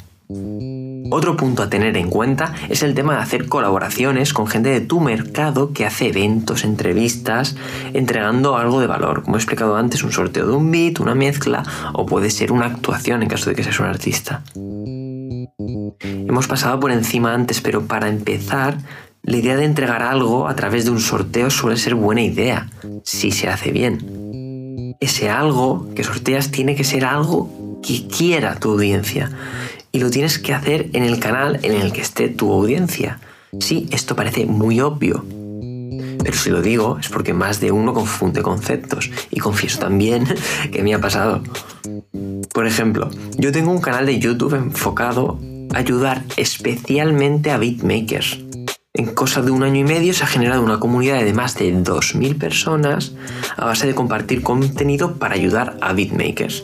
Otro 1.09 1.35
punto 1.35 1.63
a 1.63 1.69
tener 1.69 1.97
en 1.97 2.09
cuenta 2.09 2.53
es 2.69 2.81
el 2.83 2.93
tema 2.93 3.15
de 3.15 3.21
hacer 3.21 3.47
colaboraciones 3.47 4.33
con 4.33 4.47
gente 4.47 4.69
de 4.69 4.81
tu 4.81 4.99
mercado 4.99 5.73
que 5.73 5.85
hace 5.85 6.07
eventos, 6.07 6.63
entrevistas, 6.63 7.55
entregando 7.93 8.57
algo 8.57 8.79
de 8.79 8.87
valor. 8.87 9.23
Como 9.23 9.35
he 9.35 9.39
explicado 9.39 9.75
antes, 9.75 10.03
un 10.03 10.11
sorteo 10.11 10.47
de 10.47 10.53
un 10.53 10.71
beat, 10.71 10.99
una 10.99 11.15
mezcla 11.15 11.63
o 11.93 12.05
puede 12.05 12.29
ser 12.29 12.51
una 12.51 12.67
actuación 12.67 13.21
en 13.21 13.29
caso 13.29 13.49
de 13.49 13.55
que 13.55 13.63
seas 13.63 13.79
un 13.79 13.87
artista. 13.87 14.43
Hemos 15.99 16.47
pasado 16.47 16.79
por 16.79 16.91
encima 16.91 17.33
antes, 17.33 17.61
pero 17.61 17.85
para 17.85 18.07
empezar, 18.07 18.77
la 19.23 19.37
idea 19.37 19.55
de 19.55 19.65
entregar 19.65 20.03
algo 20.03 20.47
a 20.47 20.55
través 20.55 20.85
de 20.85 20.91
un 20.91 20.99
sorteo 20.99 21.49
suele 21.49 21.77
ser 21.77 21.95
buena 21.95 22.21
idea, 22.21 22.69
si 23.03 23.31
se 23.31 23.49
hace 23.49 23.71
bien. 23.71 24.95
Ese 24.99 25.29
algo 25.29 25.89
que 25.95 26.03
sorteas 26.03 26.51
tiene 26.51 26.75
que 26.75 26.83
ser 26.83 27.05
algo 27.05 27.79
que 27.83 28.07
quiera 28.07 28.55
tu 28.55 28.71
audiencia 28.71 29.29
y 29.93 29.99
lo 29.99 30.09
tienes 30.09 30.39
que 30.39 30.53
hacer 30.53 30.89
en 30.93 31.03
el 31.03 31.19
canal 31.19 31.59
en 31.61 31.73
el 31.73 31.93
que 31.93 32.01
esté 32.01 32.27
tu 32.27 32.51
audiencia. 32.51 33.19
Sí, 33.59 33.87
esto 33.91 34.15
parece 34.15 34.47
muy 34.47 34.81
obvio, 34.81 35.23
pero 36.23 36.35
si 36.35 36.49
lo 36.49 36.63
digo 36.63 36.97
es 36.99 37.09
porque 37.09 37.33
más 37.33 37.59
de 37.59 37.71
uno 37.71 37.93
confunde 37.93 38.41
conceptos 38.41 39.11
y 39.29 39.39
confieso 39.39 39.79
también 39.79 40.25
que 40.71 40.81
me 40.81 40.95
ha 40.95 40.99
pasado. 40.99 41.43
Por 42.51 42.65
ejemplo, 42.65 43.09
yo 43.37 43.51
tengo 43.51 43.71
un 43.71 43.81
canal 43.81 44.07
de 44.07 44.19
YouTube 44.19 44.55
enfocado 44.55 45.39
a 45.73 45.77
ayudar 45.77 46.23
especialmente 46.37 47.51
a 47.51 47.57
beatmakers. 47.57 48.39
En 48.95 49.13
cosa 49.13 49.43
de 49.43 49.51
un 49.51 49.63
año 49.63 49.81
y 49.81 49.83
medio 49.83 50.13
se 50.13 50.23
ha 50.23 50.27
generado 50.27 50.63
una 50.63 50.79
comunidad 50.79 51.23
de 51.23 51.33
más 51.33 51.55
de 51.55 51.71
2.000 51.71 52.37
personas 52.37 53.13
a 53.57 53.65
base 53.65 53.85
de 53.85 53.95
compartir 53.95 54.41
contenido 54.41 55.15
para 55.15 55.35
ayudar 55.35 55.77
a 55.81 55.93
beatmakers. 55.93 56.63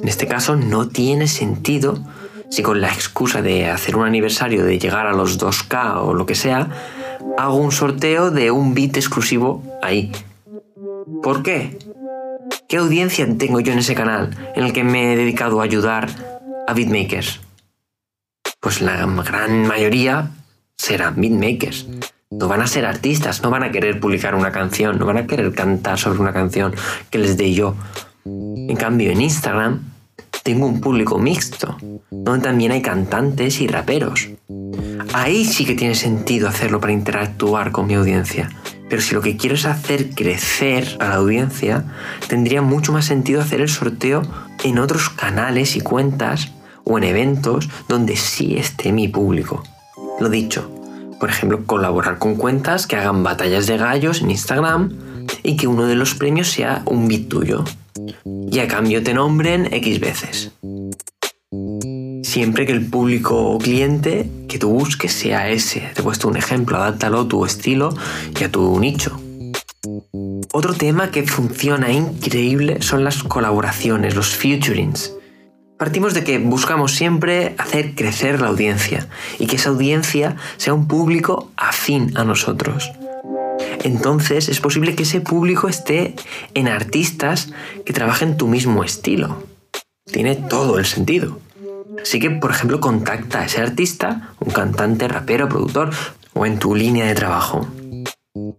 En 0.00 0.06
este 0.06 0.28
caso 0.28 0.54
no 0.54 0.88
tiene 0.88 1.26
sentido 1.26 2.04
si 2.50 2.62
con 2.62 2.80
la 2.80 2.88
excusa 2.88 3.42
de 3.42 3.68
hacer 3.68 3.96
un 3.96 4.06
aniversario, 4.06 4.64
de 4.64 4.78
llegar 4.78 5.06
a 5.06 5.12
los 5.12 5.38
2K 5.38 6.02
o 6.02 6.14
lo 6.14 6.26
que 6.26 6.34
sea, 6.34 6.68
hago 7.36 7.56
un 7.56 7.72
sorteo 7.72 8.30
de 8.30 8.50
un 8.50 8.74
beat 8.74 8.96
exclusivo 8.96 9.62
ahí. 9.82 10.12
¿Por 11.22 11.42
qué? 11.42 11.78
¿Qué 12.68 12.76
audiencia 12.76 13.26
tengo 13.38 13.60
yo 13.60 13.72
en 13.72 13.78
ese 13.78 13.94
canal 13.94 14.36
en 14.54 14.64
el 14.64 14.72
que 14.72 14.84
me 14.84 15.12
he 15.12 15.16
dedicado 15.16 15.60
a 15.60 15.64
ayudar 15.64 16.08
a 16.66 16.74
beatmakers? 16.74 17.40
Pues 18.60 18.80
la 18.80 19.06
gran 19.06 19.66
mayoría 19.66 20.30
serán 20.76 21.20
beatmakers. 21.20 21.86
No 22.30 22.46
van 22.46 22.60
a 22.60 22.66
ser 22.66 22.84
artistas, 22.84 23.42
no 23.42 23.50
van 23.50 23.62
a 23.62 23.72
querer 23.72 24.00
publicar 24.00 24.34
una 24.34 24.52
canción, 24.52 24.98
no 24.98 25.06
van 25.06 25.16
a 25.16 25.26
querer 25.26 25.52
cantar 25.54 25.98
sobre 25.98 26.18
una 26.18 26.32
canción 26.32 26.74
que 27.10 27.18
les 27.18 27.36
dé 27.36 27.54
yo. 27.54 27.74
En 28.26 28.76
cambio, 28.76 29.10
en 29.10 29.22
Instagram 29.22 29.80
tengo 30.48 30.64
un 30.64 30.80
público 30.80 31.18
mixto, 31.18 31.76
donde 32.10 32.44
también 32.44 32.72
hay 32.72 32.80
cantantes 32.80 33.60
y 33.60 33.66
raperos. 33.66 34.30
Ahí 35.12 35.44
sí 35.44 35.66
que 35.66 35.74
tiene 35.74 35.94
sentido 35.94 36.48
hacerlo 36.48 36.80
para 36.80 36.94
interactuar 36.94 37.70
con 37.70 37.86
mi 37.86 37.96
audiencia. 37.96 38.48
Pero 38.88 39.02
si 39.02 39.14
lo 39.14 39.20
que 39.20 39.36
quiero 39.36 39.56
es 39.56 39.66
hacer 39.66 40.08
crecer 40.14 40.96
a 41.00 41.08
la 41.08 41.16
audiencia, 41.16 41.84
tendría 42.28 42.62
mucho 42.62 42.94
más 42.94 43.04
sentido 43.04 43.42
hacer 43.42 43.60
el 43.60 43.68
sorteo 43.68 44.22
en 44.64 44.78
otros 44.78 45.10
canales 45.10 45.76
y 45.76 45.82
cuentas 45.82 46.50
o 46.82 46.96
en 46.96 47.04
eventos 47.04 47.68
donde 47.86 48.16
sí 48.16 48.56
esté 48.56 48.90
mi 48.90 49.06
público. 49.06 49.62
Lo 50.18 50.30
dicho, 50.30 50.70
por 51.20 51.28
ejemplo, 51.28 51.66
colaborar 51.66 52.16
con 52.18 52.36
cuentas 52.36 52.86
que 52.86 52.96
hagan 52.96 53.22
batallas 53.22 53.66
de 53.66 53.76
gallos 53.76 54.22
en 54.22 54.30
Instagram 54.30 54.96
y 55.42 55.58
que 55.58 55.66
uno 55.66 55.84
de 55.84 55.94
los 55.94 56.14
premios 56.14 56.48
sea 56.48 56.80
un 56.86 57.06
beat 57.06 57.28
tuyo 57.28 57.64
y 58.50 58.58
a 58.58 58.68
cambio 58.68 59.02
te 59.02 59.14
nombren 59.14 59.72
X 59.72 60.00
veces. 60.00 60.52
Siempre 62.22 62.66
que 62.66 62.72
el 62.72 62.86
público 62.86 63.36
o 63.36 63.58
cliente 63.58 64.28
que 64.48 64.58
tú 64.58 64.70
busques 64.70 65.12
sea 65.12 65.48
ese. 65.48 65.80
Te 65.94 66.00
he 66.00 66.04
puesto 66.04 66.28
un 66.28 66.36
ejemplo, 66.36 66.76
adáptalo 66.76 67.20
a 67.20 67.28
tu 67.28 67.44
estilo 67.44 67.94
y 68.38 68.44
a 68.44 68.50
tu 68.50 68.78
nicho. 68.78 69.18
Otro 70.52 70.74
tema 70.74 71.10
que 71.10 71.22
funciona 71.24 71.92
increíble 71.92 72.82
son 72.82 73.04
las 73.04 73.22
colaboraciones, 73.22 74.14
los 74.14 74.34
featurings. 74.36 75.14
Partimos 75.78 76.12
de 76.12 76.24
que 76.24 76.38
buscamos 76.38 76.92
siempre 76.92 77.54
hacer 77.58 77.94
crecer 77.94 78.40
la 78.40 78.48
audiencia 78.48 79.08
y 79.38 79.46
que 79.46 79.56
esa 79.56 79.70
audiencia 79.70 80.36
sea 80.56 80.74
un 80.74 80.88
público 80.88 81.52
afín 81.56 82.16
a 82.16 82.24
nosotros 82.24 82.90
entonces 83.84 84.48
es 84.48 84.60
posible 84.60 84.94
que 84.94 85.04
ese 85.04 85.20
público 85.20 85.68
esté 85.68 86.14
en 86.54 86.68
artistas 86.68 87.50
que 87.84 87.92
trabajen 87.92 88.36
tu 88.36 88.48
mismo 88.48 88.84
estilo. 88.84 89.42
Tiene 90.04 90.36
todo 90.36 90.78
el 90.78 90.86
sentido. 90.86 91.40
Así 92.02 92.20
que, 92.20 92.30
por 92.30 92.50
ejemplo, 92.50 92.80
contacta 92.80 93.40
a 93.40 93.44
ese 93.44 93.60
artista, 93.60 94.32
un 94.40 94.52
cantante, 94.52 95.08
rapero, 95.08 95.48
productor 95.48 95.90
o 96.32 96.46
en 96.46 96.58
tu 96.58 96.74
línea 96.74 97.06
de 97.06 97.14
trabajo. 97.14 97.68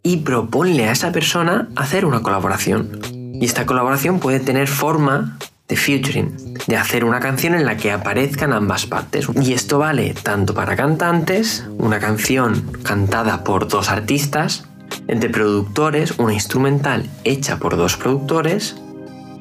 Y 0.04 0.18
proponle 0.18 0.90
a 0.90 0.92
esa 0.92 1.12
persona 1.12 1.70
hacer 1.76 2.06
una 2.06 2.22
colaboración. 2.22 3.00
Y 3.14 3.46
esta 3.46 3.66
colaboración 3.66 4.20
puede 4.20 4.40
tener 4.40 4.68
forma 4.68 5.38
de 5.70 5.76
featuring, 5.78 6.56
de 6.68 6.78
hacer 6.78 7.06
una 7.06 7.20
canción 7.20 7.54
en 7.54 7.66
la 7.66 7.78
que 7.78 7.92
aparezcan 7.92 8.52
ambas 8.52 8.86
partes. 8.88 9.28
Y 9.42 9.54
esto 9.54 9.78
vale 9.78 10.14
tanto 10.14 10.54
para 10.54 10.76
cantantes, 10.76 11.64
una 11.78 12.00
canción 12.00 12.72
cantada 12.84 13.44
por 13.44 13.68
dos 13.68 13.90
artistas, 13.90 14.69
entre 15.10 15.30
productores, 15.30 16.14
una 16.20 16.34
instrumental 16.34 17.10
hecha 17.24 17.58
por 17.58 17.76
dos 17.76 17.98
productores, 17.98 18.78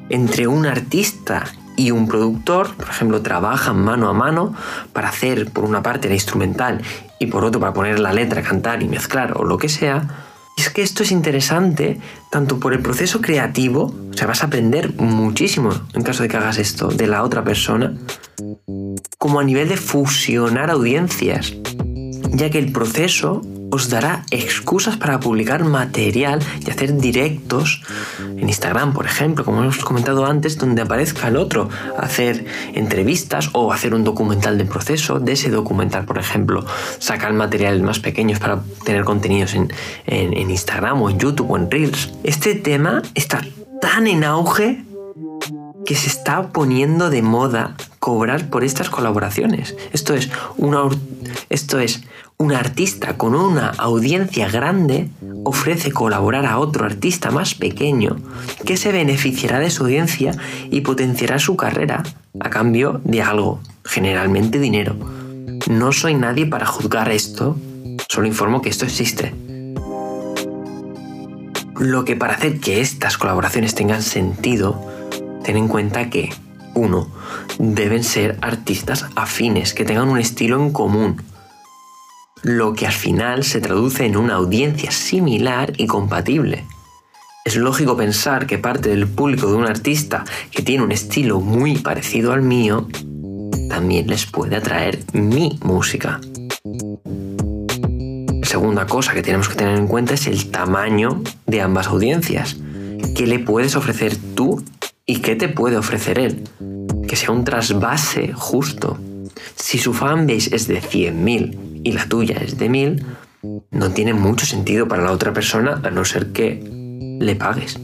entre 0.09 0.47
un 0.47 0.65
artista 0.65 1.45
y 1.77 1.91
un 1.91 2.07
productor, 2.07 2.73
por 2.75 2.89
ejemplo, 2.89 3.21
trabajan 3.21 3.77
mano 3.77 4.09
a 4.09 4.13
mano 4.13 4.55
para 4.93 5.09
hacer 5.09 5.51
por 5.51 5.63
una 5.63 5.83
parte 5.83 6.09
la 6.09 6.15
instrumental 6.15 6.81
y 7.19 7.27
por 7.27 7.45
otro 7.45 7.61
para 7.61 7.73
poner 7.73 7.99
la 7.99 8.13
letra, 8.13 8.41
cantar 8.41 8.81
y 8.81 8.87
mezclar 8.87 9.37
o 9.37 9.43
lo 9.43 9.59
que 9.59 9.69
sea. 9.69 10.25
es 10.57 10.71
que 10.71 10.81
esto 10.81 11.03
es 11.03 11.11
interesante 11.11 12.01
tanto 12.31 12.59
por 12.59 12.73
el 12.73 12.81
proceso 12.81 13.21
creativo, 13.21 13.93
o 14.11 14.13
sea, 14.13 14.25
vas 14.25 14.41
a 14.41 14.47
aprender 14.47 14.95
muchísimo 14.95 15.69
en 15.93 16.01
caso 16.01 16.23
de 16.23 16.29
que 16.29 16.37
hagas 16.37 16.57
esto 16.57 16.87
de 16.87 17.05
la 17.05 17.23
otra 17.23 17.43
persona, 17.43 17.93
como 19.19 19.39
a 19.39 19.43
nivel 19.43 19.69
de 19.69 19.77
fusionar 19.77 20.71
audiencias, 20.71 21.53
ya 22.33 22.49
que 22.49 22.57
el 22.57 22.71
proceso 22.71 23.43
os 23.71 23.89
dará 23.89 24.23
excusas 24.31 24.97
para 24.97 25.19
publicar 25.19 25.63
material 25.63 26.39
y 26.65 26.69
hacer 26.69 26.97
directos 26.97 27.81
en 28.19 28.47
Instagram, 28.47 28.93
por 28.93 29.05
ejemplo, 29.05 29.45
como 29.45 29.61
hemos 29.61 29.77
comentado 29.79 30.25
antes, 30.25 30.57
donde 30.57 30.81
aparezca 30.81 31.27
el 31.27 31.37
otro, 31.37 31.69
hacer 31.97 32.45
entrevistas 32.73 33.49
o 33.53 33.71
hacer 33.71 33.93
un 33.93 34.03
documental 34.03 34.57
de 34.57 34.65
proceso. 34.65 35.19
De 35.19 35.33
ese 35.33 35.49
documental, 35.49 36.05
por 36.05 36.17
ejemplo, 36.17 36.65
sacar 36.99 37.33
materiales 37.33 37.81
más 37.81 37.99
pequeños 37.99 38.39
para 38.39 38.61
tener 38.83 39.03
contenidos 39.03 39.53
en, 39.53 39.71
en 40.05 40.49
Instagram 40.49 41.01
o 41.01 41.09
en 41.09 41.19
YouTube 41.19 41.51
o 41.51 41.57
en 41.57 41.69
Reels. 41.69 42.11
Este 42.23 42.55
tema 42.55 43.01
está 43.13 43.41
tan 43.81 44.07
en 44.07 44.23
auge 44.23 44.83
que 45.85 45.95
se 45.95 46.07
está 46.07 46.49
poniendo 46.49 47.09
de 47.09 47.21
moda 47.21 47.75
cobrar 47.99 48.49
por 48.49 48.63
estas 48.63 48.89
colaboraciones. 48.89 49.75
Esto 49.91 50.13
es, 50.13 50.29
una, 50.57 50.83
esto 51.49 51.79
es 51.79 52.03
un 52.41 52.53
artista 52.53 53.17
con 53.17 53.35
una 53.35 53.71
audiencia 53.77 54.47
grande 54.47 55.09
ofrece 55.43 55.91
colaborar 55.91 56.45
a 56.45 56.57
otro 56.57 56.85
artista 56.85 57.31
más 57.31 57.53
pequeño 57.53 58.15
que 58.65 58.77
se 58.77 58.93
beneficiará 58.93 59.59
de 59.59 59.69
su 59.69 59.83
audiencia 59.83 60.31
y 60.71 60.79
potenciará 60.79 61.37
su 61.37 61.57
carrera 61.57 62.01
a 62.39 62.49
cambio 62.49 63.01
de 63.03 63.21
algo, 63.21 63.59
generalmente 63.83 64.57
dinero. 64.57 64.95
No 65.69 65.91
soy 65.91 66.15
nadie 66.15 66.45
para 66.45 66.65
juzgar 66.65 67.11
esto, 67.11 67.57
solo 68.07 68.25
informo 68.25 68.61
que 68.61 68.69
esto 68.69 68.85
existe. 68.85 69.35
Lo 71.77 72.05
que 72.05 72.15
para 72.15 72.35
hacer 72.35 72.61
que 72.61 72.79
estas 72.79 73.17
colaboraciones 73.17 73.75
tengan 73.75 74.01
sentido, 74.01 74.81
ten 75.43 75.57
en 75.57 75.67
cuenta 75.67 76.09
que, 76.09 76.29
uno, 76.73 77.09
deben 77.57 78.05
ser 78.05 78.37
artistas 78.39 79.07
afines, 79.17 79.73
que 79.73 79.83
tengan 79.83 80.07
un 80.07 80.19
estilo 80.19 80.55
en 80.55 80.71
común, 80.71 81.21
lo 82.43 82.73
que 82.73 82.85
al 82.87 82.93
final 82.93 83.43
se 83.43 83.61
traduce 83.61 84.05
en 84.05 84.17
una 84.17 84.35
audiencia 84.35 84.91
similar 84.91 85.73
y 85.77 85.87
compatible. 85.87 86.65
Es 87.45 87.55
lógico 87.55 87.97
pensar 87.97 88.47
que 88.47 88.57
parte 88.57 88.89
del 88.89 89.07
público 89.07 89.49
de 89.49 89.55
un 89.55 89.65
artista 89.65 90.23
que 90.51 90.61
tiene 90.61 90.83
un 90.83 90.91
estilo 90.91 91.39
muy 91.39 91.77
parecido 91.77 92.31
al 92.31 92.41
mío 92.41 92.87
también 93.69 94.07
les 94.07 94.25
puede 94.25 94.55
atraer 94.55 94.99
mi 95.13 95.57
música. 95.63 96.19
segunda 98.43 98.87
cosa 98.87 99.13
que 99.13 99.21
tenemos 99.21 99.47
que 99.47 99.55
tener 99.55 99.77
en 99.77 99.87
cuenta 99.87 100.15
es 100.15 100.27
el 100.27 100.49
tamaño 100.49 101.21
de 101.45 101.61
ambas 101.61 101.87
audiencias. 101.87 102.57
¿Qué 103.15 103.27
le 103.27 103.39
puedes 103.39 103.75
ofrecer 103.75 104.17
tú 104.35 104.63
y 105.05 105.17
qué 105.17 105.35
te 105.35 105.49
puede 105.49 105.77
ofrecer 105.77 106.19
él? 106.19 106.43
Que 107.07 107.15
sea 107.15 107.31
un 107.31 107.43
trasvase 107.43 108.33
justo. 108.33 108.97
Si 109.55 109.77
su 109.77 109.93
fanbase 109.93 110.55
es 110.55 110.67
de 110.67 110.81
100.000 110.81 111.68
y 111.83 111.91
la 111.91 112.05
tuya 112.07 112.37
es 112.37 112.57
de 112.57 112.69
1000, 112.69 113.05
no 113.71 113.91
tiene 113.91 114.13
mucho 114.13 114.45
sentido 114.45 114.87
para 114.87 115.03
la 115.03 115.11
otra 115.11 115.33
persona 115.33 115.81
a 115.83 115.89
no 115.89 116.05
ser 116.05 116.31
que 116.31 116.61
le 117.19 117.35
pagues. 117.35 117.79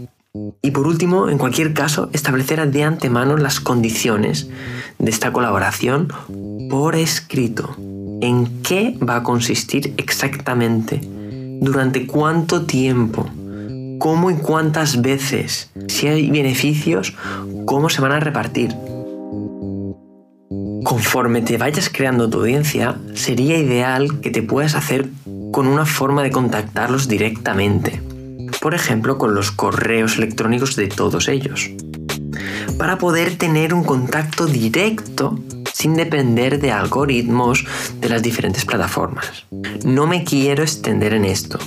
Y 0.61 0.71
por 0.71 0.87
último, 0.87 1.29
en 1.29 1.37
cualquier 1.37 1.73
caso, 1.73 2.09
establecer 2.11 2.69
de 2.69 2.83
antemano 2.83 3.37
las 3.37 3.59
condiciones 3.59 4.49
de 4.99 5.09
esta 5.09 5.31
colaboración 5.31 6.09
por 6.69 6.95
escrito. 6.95 7.75
¿En 8.21 8.61
qué 8.61 8.97
va 9.07 9.17
a 9.17 9.23
consistir 9.23 9.93
exactamente? 9.97 10.99
¿Durante 11.61 12.05
cuánto 12.05 12.65
tiempo? 12.65 13.29
¿Cómo 13.99 14.29
y 14.29 14.35
cuántas 14.35 15.01
veces? 15.01 15.69
Si 15.87 16.07
hay 16.07 16.29
beneficios, 16.29 17.15
¿cómo 17.65 17.89
se 17.89 18.01
van 18.01 18.11
a 18.11 18.19
repartir? 18.19 18.75
Conforme 20.85 21.41
te 21.41 21.57
vayas 21.57 21.89
creando 21.89 22.29
tu 22.29 22.41
audiencia, 22.41 22.95
sería 23.15 23.57
ideal 23.57 24.19
que 24.21 24.29
te 24.29 24.43
puedas 24.43 24.75
hacer 24.75 25.09
con 25.51 25.65
una 25.65 25.83
forma 25.83 26.21
de 26.21 26.29
contactarlos 26.29 27.07
directamente. 27.07 28.03
Por 28.61 28.75
ejemplo, 28.75 29.17
con 29.17 29.33
los 29.33 29.49
correos 29.49 30.17
electrónicos 30.17 30.75
de 30.75 30.85
todos 30.85 31.27
ellos. 31.27 31.71
Para 32.77 32.99
poder 32.99 33.35
tener 33.35 33.73
un 33.73 33.83
contacto 33.83 34.45
directo 34.45 35.39
sin 35.73 35.95
depender 35.95 36.61
de 36.61 36.71
algoritmos 36.71 37.65
de 37.99 38.09
las 38.09 38.21
diferentes 38.21 38.63
plataformas. 38.63 39.47
No 39.83 40.05
me 40.05 40.23
quiero 40.23 40.61
extender 40.61 41.15
en 41.15 41.25
esto, 41.25 41.57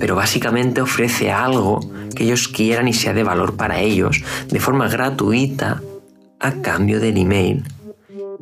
pero 0.00 0.16
básicamente 0.16 0.80
ofrece 0.80 1.30
algo 1.30 1.80
que 2.16 2.24
ellos 2.24 2.48
quieran 2.48 2.88
y 2.88 2.94
sea 2.94 3.12
de 3.12 3.22
valor 3.22 3.56
para 3.56 3.80
ellos 3.80 4.22
de 4.48 4.60
forma 4.60 4.88
gratuita 4.88 5.82
a 6.38 6.52
cambio 6.62 7.00
del 7.00 7.18
email 7.18 7.64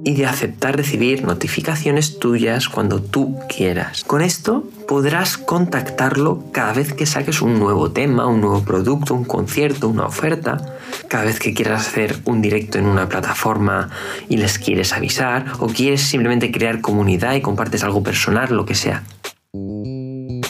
y 0.04 0.14
de 0.14 0.26
aceptar 0.26 0.76
recibir 0.76 1.24
notificaciones 1.24 2.18
tuyas 2.18 2.68
cuando 2.68 3.00
tú 3.00 3.38
quieras. 3.48 4.04
Con 4.04 4.22
esto 4.22 4.64
podrás 4.86 5.36
contactarlo 5.36 6.44
cada 6.52 6.72
vez 6.72 6.92
que 6.92 7.06
saques 7.06 7.42
un 7.42 7.58
nuevo 7.58 7.90
tema, 7.90 8.26
un 8.26 8.40
nuevo 8.40 8.62
producto, 8.62 9.14
un 9.14 9.24
concierto, 9.24 9.88
una 9.88 10.06
oferta, 10.06 10.78
cada 11.08 11.24
vez 11.24 11.38
que 11.38 11.54
quieras 11.54 11.88
hacer 11.88 12.20
un 12.24 12.40
directo 12.40 12.78
en 12.78 12.86
una 12.86 13.08
plataforma 13.08 13.90
y 14.28 14.36
les 14.36 14.58
quieres 14.58 14.92
avisar, 14.92 15.46
o 15.58 15.66
quieres 15.66 16.02
simplemente 16.02 16.50
crear 16.50 16.80
comunidad 16.80 17.34
y 17.34 17.40
compartes 17.40 17.84
algo 17.84 18.02
personal, 18.02 18.54
lo 18.54 18.64
que 18.64 18.74
sea. 18.74 19.02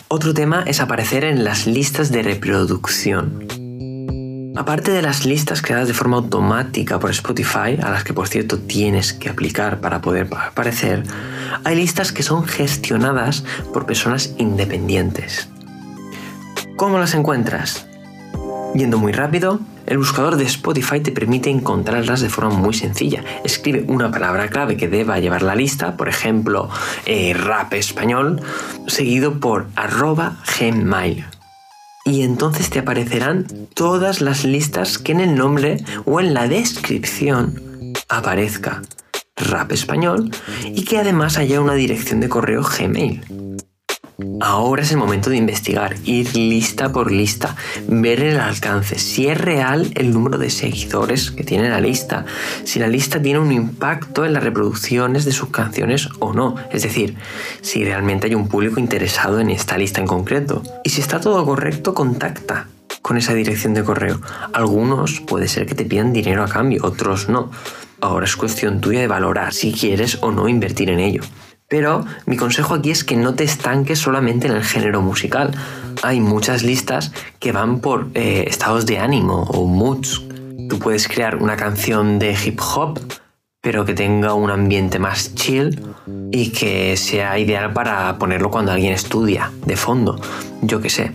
Otro 0.09 0.35
tema 0.35 0.64
es 0.67 0.81
aparecer 0.81 1.25
en 1.25 1.45
las 1.45 1.67
listas 1.67 2.11
de 2.11 2.23
reproducción. 2.23 3.47
Aparte 4.58 4.90
de 4.90 5.02
las 5.02 5.24
listas 5.24 5.62
creadas 5.62 5.86
de 5.86 5.94
forma 5.94 6.16
automática 6.16 6.98
por 6.98 7.10
Spotify, 7.10 7.78
a 7.80 7.90
las 7.92 8.02
que 8.02 8.12
por 8.12 8.26
cierto 8.26 8.58
tienes 8.58 9.12
que 9.12 9.28
aplicar 9.28 9.80
para 9.80 10.00
poder 10.00 10.28
aparecer, 10.34 11.04
hay 11.62 11.76
listas 11.76 12.10
que 12.10 12.24
son 12.24 12.44
gestionadas 12.44 13.44
por 13.72 13.86
personas 13.86 14.34
independientes. 14.36 15.48
¿Cómo 16.74 16.98
las 16.98 17.14
encuentras? 17.14 17.86
Yendo 18.74 18.98
muy 18.98 19.12
rápido, 19.12 19.60
el 19.86 19.98
buscador 19.98 20.34
de 20.34 20.44
Spotify 20.46 20.98
te 20.98 21.12
permite 21.12 21.50
encontrarlas 21.50 22.20
de 22.20 22.28
forma 22.28 22.50
muy 22.50 22.74
sencilla. 22.74 23.22
Escribe 23.44 23.84
una 23.86 24.10
palabra 24.10 24.48
clave 24.48 24.76
que 24.76 24.88
deba 24.88 25.20
llevar 25.20 25.42
la 25.42 25.54
lista, 25.54 25.96
por 25.96 26.08
ejemplo, 26.08 26.68
eh, 27.06 27.32
rap 27.32 27.74
español, 27.74 28.42
seguido 28.88 29.38
por 29.38 29.68
arroba 29.76 30.38
gmail 30.58 31.38
y 32.08 32.22
entonces 32.22 32.70
te 32.70 32.78
aparecerán 32.78 33.46
todas 33.74 34.20
las 34.20 34.44
listas 34.44 34.98
que 34.98 35.12
en 35.12 35.20
el 35.20 35.34
nombre 35.34 35.84
o 36.06 36.20
en 36.20 36.32
la 36.32 36.48
descripción 36.48 37.92
aparezca 38.08 38.82
rap 39.36 39.72
español 39.72 40.30
y 40.64 40.84
que 40.84 40.98
además 40.98 41.36
haya 41.36 41.60
una 41.60 41.74
dirección 41.74 42.20
de 42.20 42.28
correo 42.28 42.62
Gmail. 42.62 43.22
Ahora 44.40 44.82
es 44.82 44.90
el 44.90 44.96
momento 44.96 45.30
de 45.30 45.37
investigar, 45.37 45.94
ir 46.02 46.37
lista 46.37 46.90
por 46.90 47.12
lista, 47.12 47.54
ver 47.87 48.20
el 48.20 48.40
alcance, 48.40 48.98
si 48.98 49.28
es 49.28 49.38
real 49.38 49.92
el 49.94 50.12
número 50.12 50.38
de 50.38 50.50
seguidores 50.50 51.30
que 51.30 51.44
tiene 51.44 51.68
la 51.68 51.80
lista, 51.80 52.25
si 52.64 52.80
la 52.80 52.88
lista 52.88 53.22
tiene 53.22 53.38
un 53.38 53.52
impacto 53.52 54.25
en 54.25 54.32
las 54.32 54.42
reproducciones 54.42 55.25
de 55.25 55.30
sus 55.30 55.50
canciones 55.50 56.08
o 56.18 56.32
no, 56.32 56.56
es 56.72 56.82
decir, 56.82 57.14
si 57.60 57.84
realmente 57.84 58.26
hay 58.26 58.34
un 58.34 58.48
público 58.48 58.80
interesado 58.80 59.38
en 59.38 59.50
esta 59.50 59.78
lista 59.78 60.00
en 60.00 60.08
concreto. 60.08 60.64
Y 60.82 60.90
si 60.90 61.00
está 61.00 61.20
todo 61.20 61.45
correcto, 61.45 61.95
contacta 61.95 62.66
con 63.02 63.19
esa 63.19 63.34
dirección 63.34 63.73
de 63.73 63.84
correo. 63.84 64.21
Algunos 64.52 65.21
puede 65.21 65.47
ser 65.47 65.64
que 65.64 65.76
te 65.76 65.84
pidan 65.84 66.12
dinero 66.12 66.43
a 66.43 66.49
cambio, 66.49 66.84
otros 66.84 67.28
no. 67.28 67.52
Ahora 68.00 68.26
es 68.26 68.34
cuestión 68.34 68.80
tuya 68.80 68.99
de 68.99 69.06
valorar 69.06 69.54
si 69.54 69.73
quieres 69.73 70.19
o 70.23 70.32
no 70.32 70.49
invertir 70.49 70.90
en 70.90 70.99
ello. 70.99 71.23
Pero 71.69 72.07
mi 72.25 72.37
consejo 72.37 72.75
aquí 72.75 72.91
es 72.91 73.04
que 73.04 73.17
no 73.17 73.35
te 73.35 73.45
estanques 73.45 73.99
solamente 73.99 74.47
en 74.47 74.54
el 74.54 74.65
género 74.65 75.02
musical. 75.02 75.50
Hay 76.02 76.21
muchas 76.21 76.63
listas 76.63 77.13
que 77.39 77.52
van 77.52 77.81
por 77.81 78.09
eh, 78.15 78.45
estados 78.49 78.87
de 78.87 78.99
ánimo 78.99 79.43
o 79.43 79.67
moods. 79.67 80.23
Tú 80.69 80.78
puedes 80.78 81.09
crear 81.09 81.37
una 81.37 81.57
canción 81.57 82.19
de 82.19 82.33
hip 82.33 82.59
hop, 82.61 82.99
pero 83.61 83.85
que 83.85 83.93
tenga 83.93 84.33
un 84.33 84.50
ambiente 84.50 84.99
más 84.99 85.35
chill 85.35 85.78
y 86.33 86.50
que 86.52 86.97
sea 86.97 87.39
ideal 87.39 87.73
para 87.75 88.17
ponerlo 88.19 88.50
cuando 88.50 88.73
alguien 88.73 88.95
estudia, 88.95 89.52
de 89.67 89.76
fondo. 89.76 90.19
Yo 90.63 90.81
qué 90.81 90.89
sé. 90.89 91.13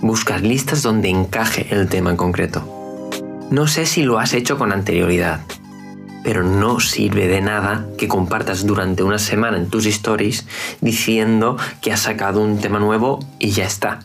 Buscas 0.00 0.42
listas 0.42 0.82
donde 0.82 1.08
encaje 1.08 1.66
el 1.70 1.88
tema 1.88 2.10
en 2.10 2.16
concreto. 2.16 2.68
No 3.50 3.66
sé 3.66 3.86
si 3.86 4.02
lo 4.02 4.18
has 4.18 4.32
hecho 4.32 4.58
con 4.58 4.72
anterioridad, 4.72 5.40
pero 6.22 6.42
no 6.42 6.80
sirve 6.80 7.28
de 7.28 7.40
nada 7.40 7.86
que 7.98 8.08
compartas 8.08 8.66
durante 8.66 9.02
una 9.02 9.18
semana 9.18 9.56
en 9.56 9.68
tus 9.68 9.86
stories 9.86 10.46
diciendo 10.80 11.56
que 11.80 11.92
has 11.92 12.00
sacado 12.00 12.40
un 12.40 12.58
tema 12.58 12.78
nuevo 12.78 13.20
y 13.38 13.50
ya 13.50 13.64
está. 13.64 14.00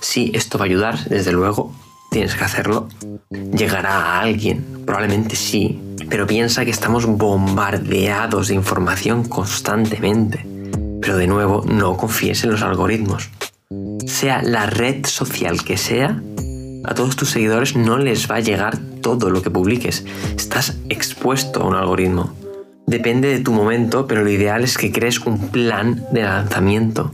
Sí, 0.00 0.30
esto 0.34 0.58
va 0.58 0.64
a 0.64 0.68
ayudar, 0.68 1.04
desde 1.08 1.32
luego, 1.32 1.74
tienes 2.10 2.34
que 2.34 2.44
hacerlo. 2.44 2.88
Llegará 3.30 3.94
a 3.94 4.20
alguien, 4.20 4.82
probablemente 4.86 5.36
sí, 5.36 5.80
pero 6.08 6.26
piensa 6.26 6.64
que 6.64 6.70
estamos 6.70 7.06
bombardeados 7.06 8.48
de 8.48 8.54
información 8.54 9.24
constantemente. 9.24 10.46
Pero 11.00 11.16
de 11.16 11.26
nuevo, 11.26 11.64
no 11.66 11.96
confíes 11.96 12.44
en 12.44 12.50
los 12.50 12.62
algoritmos. 12.62 13.30
Sea 14.06 14.42
la 14.42 14.66
red 14.66 15.04
social 15.06 15.64
que 15.64 15.76
sea, 15.76 16.22
a 16.84 16.94
todos 16.94 17.16
tus 17.16 17.30
seguidores 17.30 17.76
no 17.76 17.98
les 17.98 18.30
va 18.30 18.36
a 18.36 18.40
llegar 18.40 18.78
todo 19.00 19.30
lo 19.30 19.42
que 19.42 19.50
publiques. 19.50 20.04
Estás 20.36 20.76
expuesto 20.88 21.62
a 21.62 21.66
un 21.66 21.74
algoritmo. 21.74 22.34
Depende 22.86 23.28
de 23.28 23.40
tu 23.40 23.52
momento, 23.52 24.06
pero 24.06 24.22
lo 24.22 24.30
ideal 24.30 24.62
es 24.62 24.78
que 24.78 24.92
crees 24.92 25.18
un 25.20 25.48
plan 25.48 26.04
de 26.12 26.22
lanzamiento. 26.22 27.12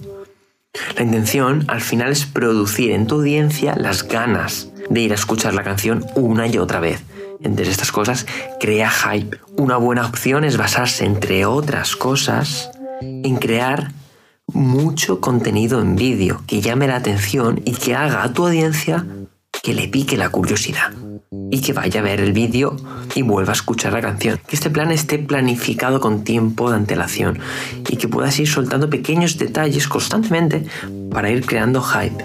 La 0.96 1.02
intención 1.02 1.64
al 1.68 1.80
final 1.80 2.12
es 2.12 2.26
producir 2.26 2.92
en 2.92 3.06
tu 3.06 3.16
audiencia 3.16 3.74
las 3.76 4.06
ganas 4.06 4.70
de 4.90 5.00
ir 5.00 5.12
a 5.12 5.16
escuchar 5.16 5.54
la 5.54 5.62
canción 5.62 6.04
una 6.14 6.46
y 6.46 6.58
otra 6.58 6.80
vez. 6.80 7.02
Entre 7.42 7.68
estas 7.68 7.90
cosas, 7.90 8.26
crea 8.60 8.90
hype. 8.90 9.38
Una 9.56 9.76
buena 9.76 10.06
opción 10.06 10.44
es 10.44 10.56
basarse, 10.56 11.04
entre 11.04 11.44
otras 11.46 11.96
cosas, 11.96 12.70
en 13.00 13.36
crear 13.36 13.92
mucho 14.46 15.20
contenido 15.20 15.80
en 15.80 15.96
vídeo 15.96 16.42
que 16.46 16.60
llame 16.60 16.86
la 16.86 16.96
atención 16.96 17.60
y 17.64 17.72
que 17.72 17.94
haga 17.94 18.22
a 18.22 18.32
tu 18.32 18.46
audiencia 18.46 19.06
que 19.62 19.74
le 19.74 19.88
pique 19.88 20.16
la 20.16 20.28
curiosidad 20.28 20.92
y 21.50 21.60
que 21.60 21.72
vaya 21.72 22.00
a 22.00 22.02
ver 22.02 22.20
el 22.20 22.32
vídeo 22.32 22.76
y 23.14 23.22
vuelva 23.22 23.52
a 23.52 23.54
escuchar 23.54 23.92
la 23.92 24.00
canción. 24.00 24.40
Que 24.46 24.56
este 24.56 24.70
plan 24.70 24.90
esté 24.90 25.18
planificado 25.18 26.00
con 26.00 26.24
tiempo 26.24 26.70
de 26.70 26.76
antelación 26.76 27.38
y 27.88 27.96
que 27.96 28.08
puedas 28.08 28.38
ir 28.40 28.48
soltando 28.48 28.90
pequeños 28.90 29.38
detalles 29.38 29.86
constantemente 29.86 30.66
para 31.10 31.30
ir 31.30 31.46
creando 31.46 31.82
hype. 31.82 32.24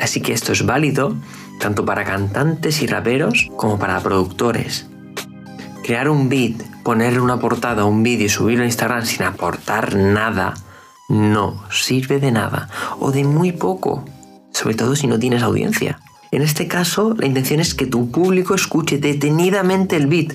Así 0.00 0.20
que 0.20 0.32
esto 0.32 0.52
es 0.52 0.64
válido 0.64 1.16
tanto 1.60 1.84
para 1.84 2.04
cantantes 2.04 2.82
y 2.82 2.86
raperos 2.86 3.48
como 3.56 3.78
para 3.78 4.00
productores. 4.00 4.86
Crear 5.82 6.08
un 6.08 6.28
beat, 6.28 6.62
ponerle 6.82 7.20
una 7.20 7.38
portada 7.38 7.82
a 7.82 7.84
un 7.84 8.02
vídeo 8.02 8.26
y 8.26 8.30
subirlo 8.30 8.64
a 8.64 8.66
Instagram 8.66 9.04
sin 9.04 9.22
aportar 9.22 9.94
nada, 9.94 10.54
no 11.08 11.62
sirve 11.70 12.18
de 12.18 12.32
nada 12.32 12.68
o 12.98 13.12
de 13.12 13.24
muy 13.24 13.52
poco, 13.52 14.04
sobre 14.52 14.74
todo 14.74 14.96
si 14.96 15.06
no 15.06 15.18
tienes 15.18 15.42
audiencia. 15.42 15.98
En 16.34 16.42
este 16.42 16.66
caso, 16.66 17.14
la 17.16 17.26
intención 17.26 17.60
es 17.60 17.76
que 17.76 17.86
tu 17.86 18.10
público 18.10 18.56
escuche 18.56 18.98
detenidamente 18.98 19.94
el 19.94 20.08
beat, 20.08 20.32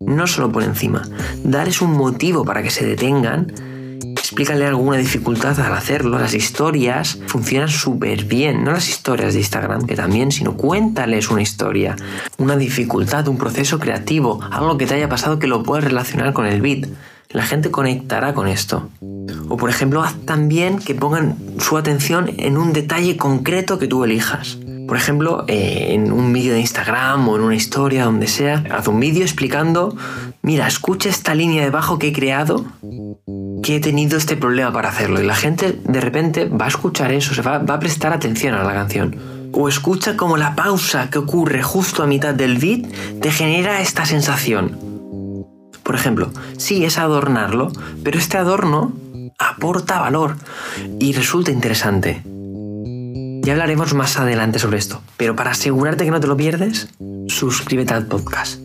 no 0.00 0.26
solo 0.26 0.50
por 0.50 0.64
encima. 0.64 1.08
Darles 1.44 1.80
un 1.80 1.92
motivo 1.92 2.44
para 2.44 2.64
que 2.64 2.70
se 2.70 2.84
detengan. 2.84 3.52
Explícale 4.16 4.66
alguna 4.66 4.96
dificultad 4.96 5.60
al 5.60 5.72
hacerlo. 5.72 6.18
Las 6.18 6.34
historias 6.34 7.20
funcionan 7.28 7.68
súper 7.68 8.24
bien. 8.24 8.64
No 8.64 8.72
las 8.72 8.88
historias 8.88 9.34
de 9.34 9.38
Instagram, 9.38 9.86
que 9.86 9.94
también, 9.94 10.32
sino 10.32 10.56
cuéntales 10.56 11.30
una 11.30 11.42
historia, 11.42 11.94
una 12.38 12.56
dificultad, 12.56 13.28
un 13.28 13.38
proceso 13.38 13.78
creativo, 13.78 14.40
algo 14.50 14.76
que 14.76 14.86
te 14.86 14.94
haya 14.94 15.08
pasado 15.08 15.38
que 15.38 15.46
lo 15.46 15.62
puedas 15.62 15.84
relacionar 15.84 16.32
con 16.32 16.46
el 16.46 16.60
beat. 16.60 16.88
La 17.30 17.44
gente 17.44 17.70
conectará 17.70 18.34
con 18.34 18.48
esto. 18.48 18.88
O 19.48 19.56
por 19.56 19.70
ejemplo, 19.70 20.02
haz 20.02 20.16
también 20.26 20.80
que 20.80 20.96
pongan 20.96 21.36
su 21.60 21.76
atención 21.76 22.32
en 22.36 22.56
un 22.56 22.72
detalle 22.72 23.16
concreto 23.16 23.78
que 23.78 23.86
tú 23.86 24.02
elijas. 24.02 24.58
Por 24.86 24.96
ejemplo, 24.96 25.44
eh, 25.48 25.88
en 25.90 26.12
un 26.12 26.32
vídeo 26.32 26.52
de 26.52 26.60
Instagram 26.60 27.28
o 27.28 27.36
en 27.36 27.42
una 27.42 27.54
historia, 27.54 28.04
donde 28.04 28.26
sea, 28.26 28.64
haz 28.70 28.86
un 28.88 29.00
vídeo 29.00 29.22
explicando, 29.22 29.96
mira, 30.42 30.66
escucha 30.66 31.08
esta 31.08 31.34
línea 31.34 31.64
de 31.64 31.70
bajo 31.70 31.98
que 31.98 32.08
he 32.08 32.12
creado, 32.12 32.64
que 33.62 33.76
he 33.76 33.80
tenido 33.80 34.18
este 34.18 34.36
problema 34.36 34.72
para 34.72 34.90
hacerlo. 34.90 35.20
Y 35.22 35.26
la 35.26 35.34
gente 35.34 35.78
de 35.82 36.00
repente 36.00 36.46
va 36.46 36.66
a 36.66 36.68
escuchar 36.68 37.12
eso, 37.12 37.34
se 37.34 37.42
va, 37.42 37.56
a 37.56 37.80
prestar 37.80 38.12
atención 38.12 38.54
a 38.54 38.62
la 38.62 38.74
canción. 38.74 39.16
O 39.52 39.68
escucha 39.68 40.16
como 40.16 40.36
la 40.36 40.54
pausa 40.54 41.08
que 41.10 41.18
ocurre 41.18 41.62
justo 41.62 42.02
a 42.02 42.06
mitad 42.06 42.34
del 42.34 42.58
beat 42.58 42.86
te 43.20 43.30
genera 43.30 43.80
esta 43.80 44.04
sensación. 44.04 44.76
Por 45.82 45.94
ejemplo, 45.94 46.30
sí 46.58 46.84
es 46.84 46.98
adornarlo, 46.98 47.70
pero 48.02 48.18
este 48.18 48.36
adorno 48.36 48.92
aporta 49.38 50.00
valor 50.00 50.36
y 50.98 51.12
resulta 51.12 51.50
interesante. 51.50 52.33
Ya 53.44 53.52
hablaremos 53.52 53.92
más 53.92 54.18
adelante 54.18 54.58
sobre 54.58 54.78
esto, 54.78 55.02
pero 55.18 55.36
para 55.36 55.50
asegurarte 55.50 56.06
que 56.06 56.10
no 56.10 56.18
te 56.18 56.26
lo 56.26 56.34
pierdes, 56.34 56.88
suscríbete 57.28 57.92
al 57.92 58.06
podcast. 58.06 58.58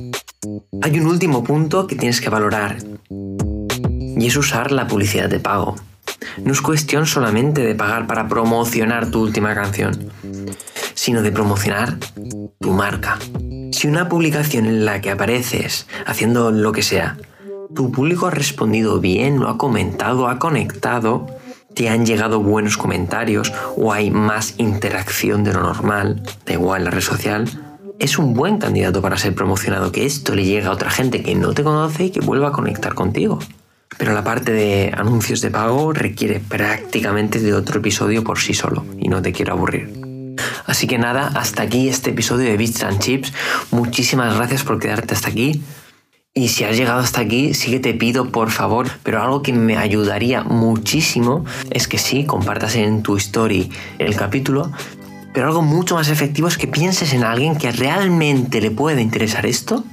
Hay 0.82 0.98
un 0.98 1.08
último 1.08 1.44
punto 1.44 1.86
que 1.86 1.98
tienes 1.98 2.22
que 2.22 2.30
valorar 2.30 2.78
y 3.10 4.26
es 4.26 4.38
usar 4.38 4.72
la 4.72 4.88
publicidad 4.88 5.28
de 5.28 5.42
pago. 5.42 5.76
No 6.46 6.54
es 6.54 6.62
cuestión 6.62 7.08
solamente 7.08 7.60
de 7.60 7.76
pagar 7.76 8.08
para 8.08 8.30
promocionar 8.30 9.12
tu 9.12 9.22
última 9.22 9.54
canción, 9.54 10.13
sino 10.94 11.22
de 11.24 11.34
promocionar 11.34 11.98
tu 12.62 12.72
marca. 12.72 13.20
Si 13.74 13.86
una 13.86 14.08
publicación 14.08 14.65
en 14.65 14.86
la 14.86 15.02
que 15.02 15.12
apareces 15.12 15.88
haciendo 16.06 16.52
lo 16.52 16.72
que 16.72 16.84
sea, 16.84 17.18
tu 17.76 17.92
público 17.92 18.28
ha 18.28 18.32
respondido 18.32 19.02
bien, 19.02 19.42
lo 19.42 19.50
ha 19.50 19.58
comentado, 19.58 20.30
ha 20.30 20.39
conectado, 20.39 21.28
te 21.80 21.88
han 21.88 22.06
llegado 22.06 22.42
buenos 22.42 22.76
comentarios 22.76 23.54
o 23.78 23.94
hay 23.94 24.12
más 24.12 24.56
interacción 24.58 25.46
de 25.46 25.54
lo 25.54 25.62
normal, 25.62 26.22
da 26.46 26.52
igual 26.52 26.84
la 26.84 26.92
red 26.92 27.00
social, 27.00 27.50
es 28.00 28.20
un 28.20 28.34
buen 28.34 28.58
candidato 28.58 29.02
para 29.02 29.18
ser 29.18 29.34
promocionado, 29.34 29.89
que 29.94 30.06
esto 30.06 30.36
le 30.36 30.44
llegue 30.44 30.65
a 30.68 30.72
otra 30.72 30.89
gente 30.89 31.24
que 31.24 31.36
no 31.36 31.54
te 31.54 31.63
conoce 31.63 32.08
y 32.08 32.10
que 32.10 32.20
vuelva 32.20 32.50
a 32.50 32.52
conectar 32.52 32.96
contigo. 32.96 33.39
Pero 33.98 34.13
la 34.13 34.26
parte 34.26 34.52
de 34.52 34.92
anuncios 34.94 35.39
de 35.39 35.52
pago 35.52 35.94
requiere 35.94 36.42
prácticamente 36.42 37.39
de 37.39 37.54
otro 37.54 37.80
episodio 37.80 38.26
por 38.26 38.39
sí 38.39 38.54
solo 38.54 38.86
y 39.00 39.08
no 39.08 39.22
te 39.22 39.32
quiero 39.32 39.54
aburrir. 39.54 40.36
Así 40.65 40.86
que 40.86 40.98
nada, 40.98 41.32
hasta 41.34 41.63
aquí 41.63 41.88
este 41.88 42.10
episodio 42.10 42.50
de 42.50 42.58
Bits 42.58 42.84
and 42.84 43.00
Chips. 43.00 43.32
Muchísimas 43.72 44.36
gracias 44.36 44.63
por 44.63 44.80
quedarte 44.80 45.13
hasta 45.13 45.30
aquí. 45.30 45.63
Y 46.36 46.50
si 46.50 46.63
has 46.63 46.78
llegado 46.78 47.00
hasta 47.00 47.22
aquí, 47.22 47.54
sí 47.54 47.72
que 47.72 47.80
te 47.80 47.94
pido 47.94 48.32
por 48.32 48.52
favor, 48.52 48.88
pero 49.04 49.22
algo 49.22 49.42
que 49.42 49.52
me 49.52 49.78
ayudaría 49.78 50.44
muchísimo 50.44 51.44
es 51.72 51.88
que 51.88 51.98
sí, 51.98 52.26
compartas 52.26 52.76
en 52.76 53.02
tu 53.02 53.18
story 53.18 53.72
el 53.98 54.15
capítulo, 54.15 54.72
pero 55.34 55.48
algo 55.48 55.63
mucho 55.63 55.96
más 55.96 56.08
efectivo 56.08 56.48
es 56.48 56.58
que 56.58 56.68
pienses 56.68 57.13
en 57.13 57.24
alguien 57.24 57.58
que 57.58 57.72
realmente 57.72 58.62
le 58.62 58.70
puede 58.70 59.02
interesar 59.02 59.48
esto 59.48 59.84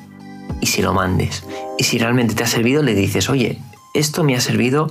y 0.61 0.67
si 0.67 0.83
lo 0.83 0.93
mandes. 0.93 1.43
Y 1.79 1.85
si 1.85 1.99
realmente 1.99 2.35
te 2.35 2.45
ha 2.45 2.47
servido, 2.47 2.83
le 2.83 2.95
dices, 2.95 3.31
oye, 3.31 3.59
esto 3.95 4.23
me 4.23 4.37
ha 4.37 4.41
servido, 4.41 4.91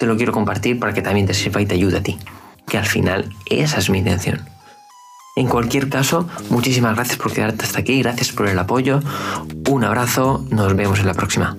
te 0.00 0.06
lo 0.06 0.16
quiero 0.16 0.32
compartir 0.32 0.78
para 0.78 0.94
que 0.94 1.02
también 1.02 1.26
te 1.26 1.34
sirva 1.34 1.60
y 1.60 1.66
te 1.66 1.74
ayude 1.74 1.98
a 1.98 2.02
ti. 2.02 2.18
Que 2.66 2.78
al 2.78 2.86
final 2.86 3.28
esa 3.50 3.78
es 3.78 3.90
mi 3.90 3.98
intención. 3.98 4.55
En 5.36 5.48
cualquier 5.48 5.90
caso, 5.90 6.26
muchísimas 6.48 6.94
gracias 6.94 7.18
por 7.18 7.30
quedarte 7.30 7.64
hasta 7.64 7.80
aquí, 7.80 8.00
gracias 8.00 8.32
por 8.32 8.48
el 8.48 8.58
apoyo, 8.58 9.00
un 9.68 9.84
abrazo, 9.84 10.46
nos 10.50 10.74
vemos 10.74 10.98
en 10.98 11.06
la 11.06 11.12
próxima. 11.12 11.58